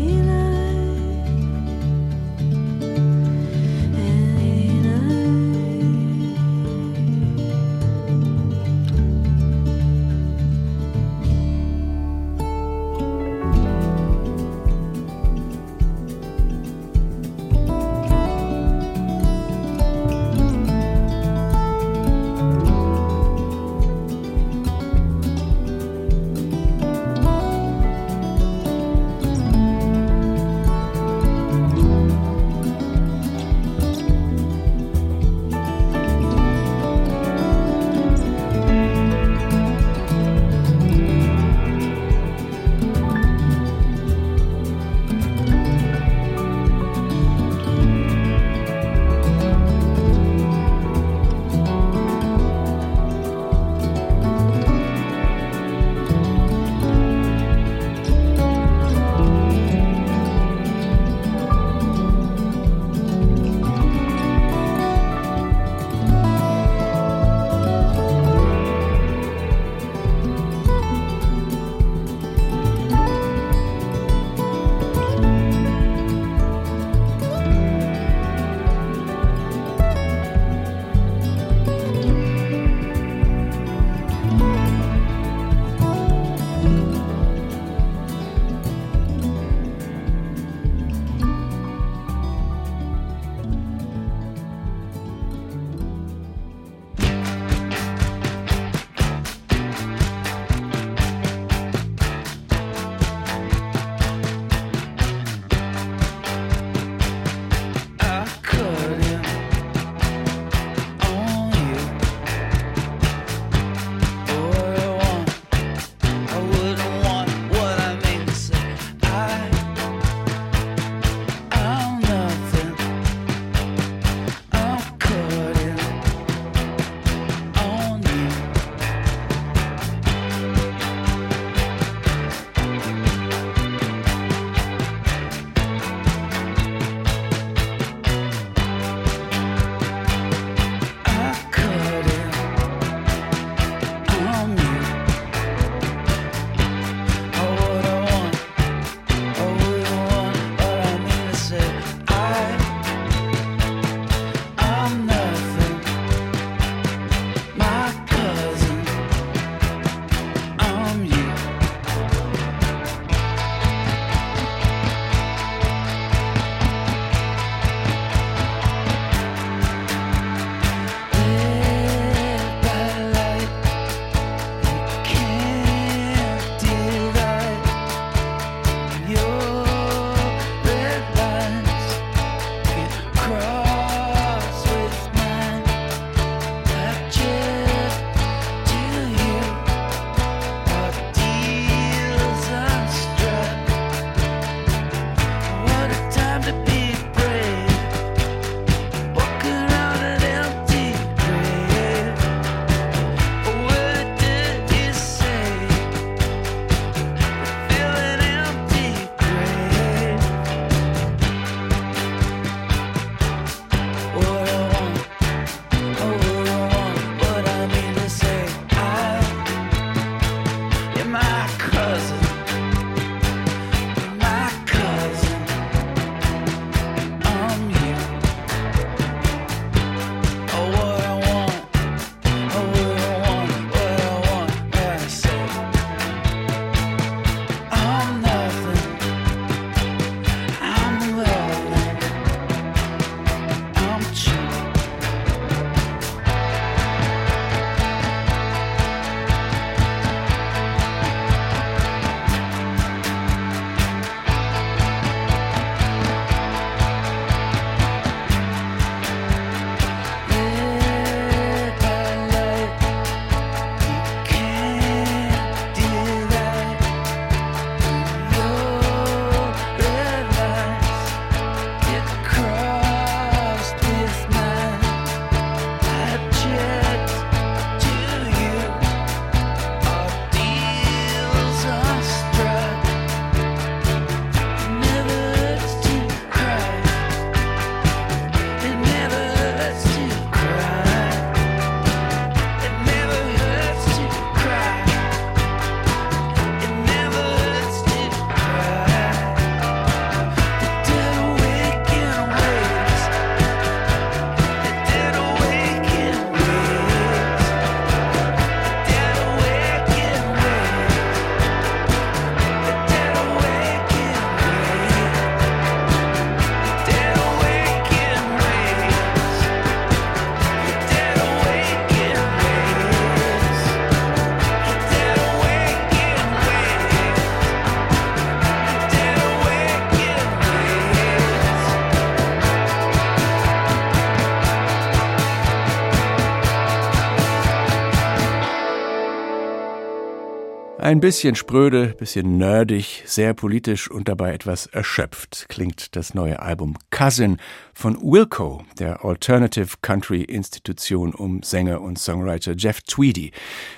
Ein 340.90 340.98
bisschen 340.98 341.36
spröde, 341.36 341.94
bisschen 341.96 342.36
nerdig, 342.36 343.04
sehr 343.06 343.32
politisch 343.32 343.88
und 343.88 344.08
dabei 344.08 344.34
etwas 344.34 344.66
erschöpft 344.66 345.46
klingt 345.48 345.94
das 345.94 346.14
neue 346.14 346.42
Album 346.42 346.74
Cousin 346.90 347.36
von 347.72 347.96
Wilco, 348.02 348.64
der 348.80 349.04
Alternative 349.04 349.76
Country 349.82 350.22
Institution 350.22 351.14
um 351.14 351.44
Sänger 351.44 351.80
und 351.80 351.96
Songwriter 351.96 352.54
Jeff 352.56 352.80
Tweedy. 352.80 353.30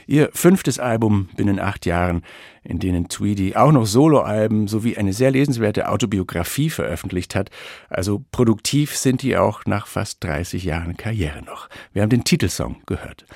Ihr 0.07 0.31
fünftes 0.33 0.79
Album 0.79 1.29
binnen 1.37 1.61
acht 1.61 1.85
Jahren, 1.85 2.23
in 2.65 2.79
denen 2.79 3.09
Tweedy 3.09 3.57
auch 3.57 3.73
noch 3.73 3.85
Soloalben 3.85 4.67
sowie 4.67 4.97
eine 4.97 5.13
sehr 5.13 5.33
lesenswerte 5.33 5.91
Autobiografie 5.91 6.71
veröffentlicht 6.71 7.35
hat. 7.35 7.51
Also 7.91 8.25
produktiv 8.33 8.97
sind 8.97 9.21
die 9.21 9.37
auch 9.37 9.67
nach 9.67 9.87
fast 9.87 10.25
30 10.25 10.65
Jahren 10.65 10.97
Karriere 10.97 11.43
noch. 11.43 11.69
Wir 11.93 12.01
haben 12.01 12.11
den 12.11 12.25
Titelsong 12.25 12.81
gehört. 12.87 13.27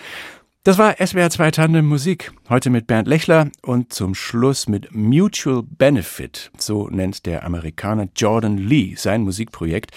Das 0.67 0.79
war 0.79 0.97
SWR 0.97 1.31
2 1.31 1.53
Tandem 1.53 1.87
Musik. 1.87 2.33
Heute 2.49 2.71
mit 2.71 2.89
Bernd 2.89 3.07
Lechler 3.07 3.53
und 3.63 3.93
zum 3.93 4.17
Schluss 4.17 4.67
mit 4.67 4.93
Mutual 4.93 5.63
Benefit. 5.63 6.51
So 6.59 6.89
nennt 6.89 7.25
der 7.25 7.45
Amerikaner 7.45 8.09
Jordan 8.17 8.59
Lee 8.59 8.97
sein 8.97 9.23
Musikprojekt. 9.23 9.93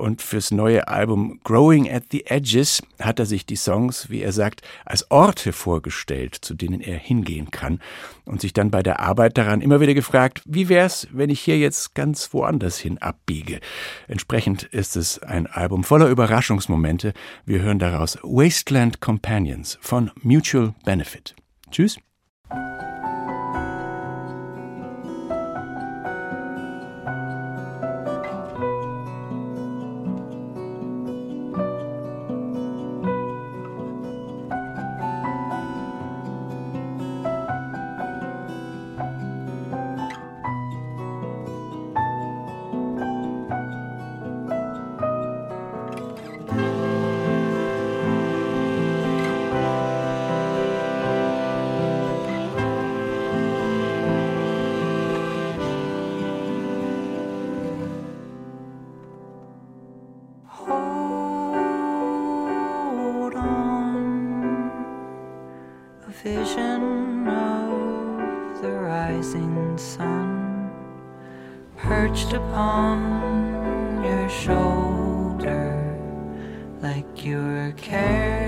Und 0.00 0.22
fürs 0.22 0.50
neue 0.50 0.88
Album 0.88 1.40
Growing 1.44 1.90
at 1.90 2.04
the 2.10 2.24
Edges 2.24 2.82
hat 2.98 3.18
er 3.18 3.26
sich 3.26 3.44
die 3.44 3.56
Songs, 3.56 4.08
wie 4.08 4.22
er 4.22 4.32
sagt, 4.32 4.62
als 4.86 5.10
Orte 5.10 5.52
vorgestellt, 5.52 6.34
zu 6.34 6.54
denen 6.54 6.80
er 6.80 6.96
hingehen 6.96 7.50
kann 7.50 7.80
und 8.24 8.40
sich 8.40 8.54
dann 8.54 8.70
bei 8.70 8.82
der 8.82 9.00
Arbeit 9.00 9.36
daran 9.36 9.60
immer 9.60 9.80
wieder 9.80 9.92
gefragt, 9.92 10.40
wie 10.46 10.70
wär's, 10.70 11.06
wenn 11.12 11.28
ich 11.28 11.40
hier 11.40 11.58
jetzt 11.58 11.94
ganz 11.94 12.32
woanders 12.32 12.78
hin 12.78 12.96
abbiege? 12.96 13.60
Entsprechend 14.08 14.62
ist 14.62 14.96
es 14.96 15.18
ein 15.18 15.46
Album 15.46 15.84
voller 15.84 16.08
Überraschungsmomente. 16.08 17.12
Wir 17.44 17.60
hören 17.60 17.78
daraus 17.78 18.16
Wasteland 18.22 19.00
Companions 19.00 19.78
von 19.82 20.10
Mutual 20.22 20.74
Benefit. 20.82 21.36
Tschüss. 21.70 21.98
Vision 66.36 67.26
of 67.26 68.62
the 68.62 68.70
rising 68.70 69.76
sun 69.76 70.70
perched 71.76 72.32
upon 72.32 72.98
your 74.04 74.28
shoulder 74.28 75.74
like 76.82 77.24
you 77.24 77.36
were 77.36 77.74
carrying 77.76 78.39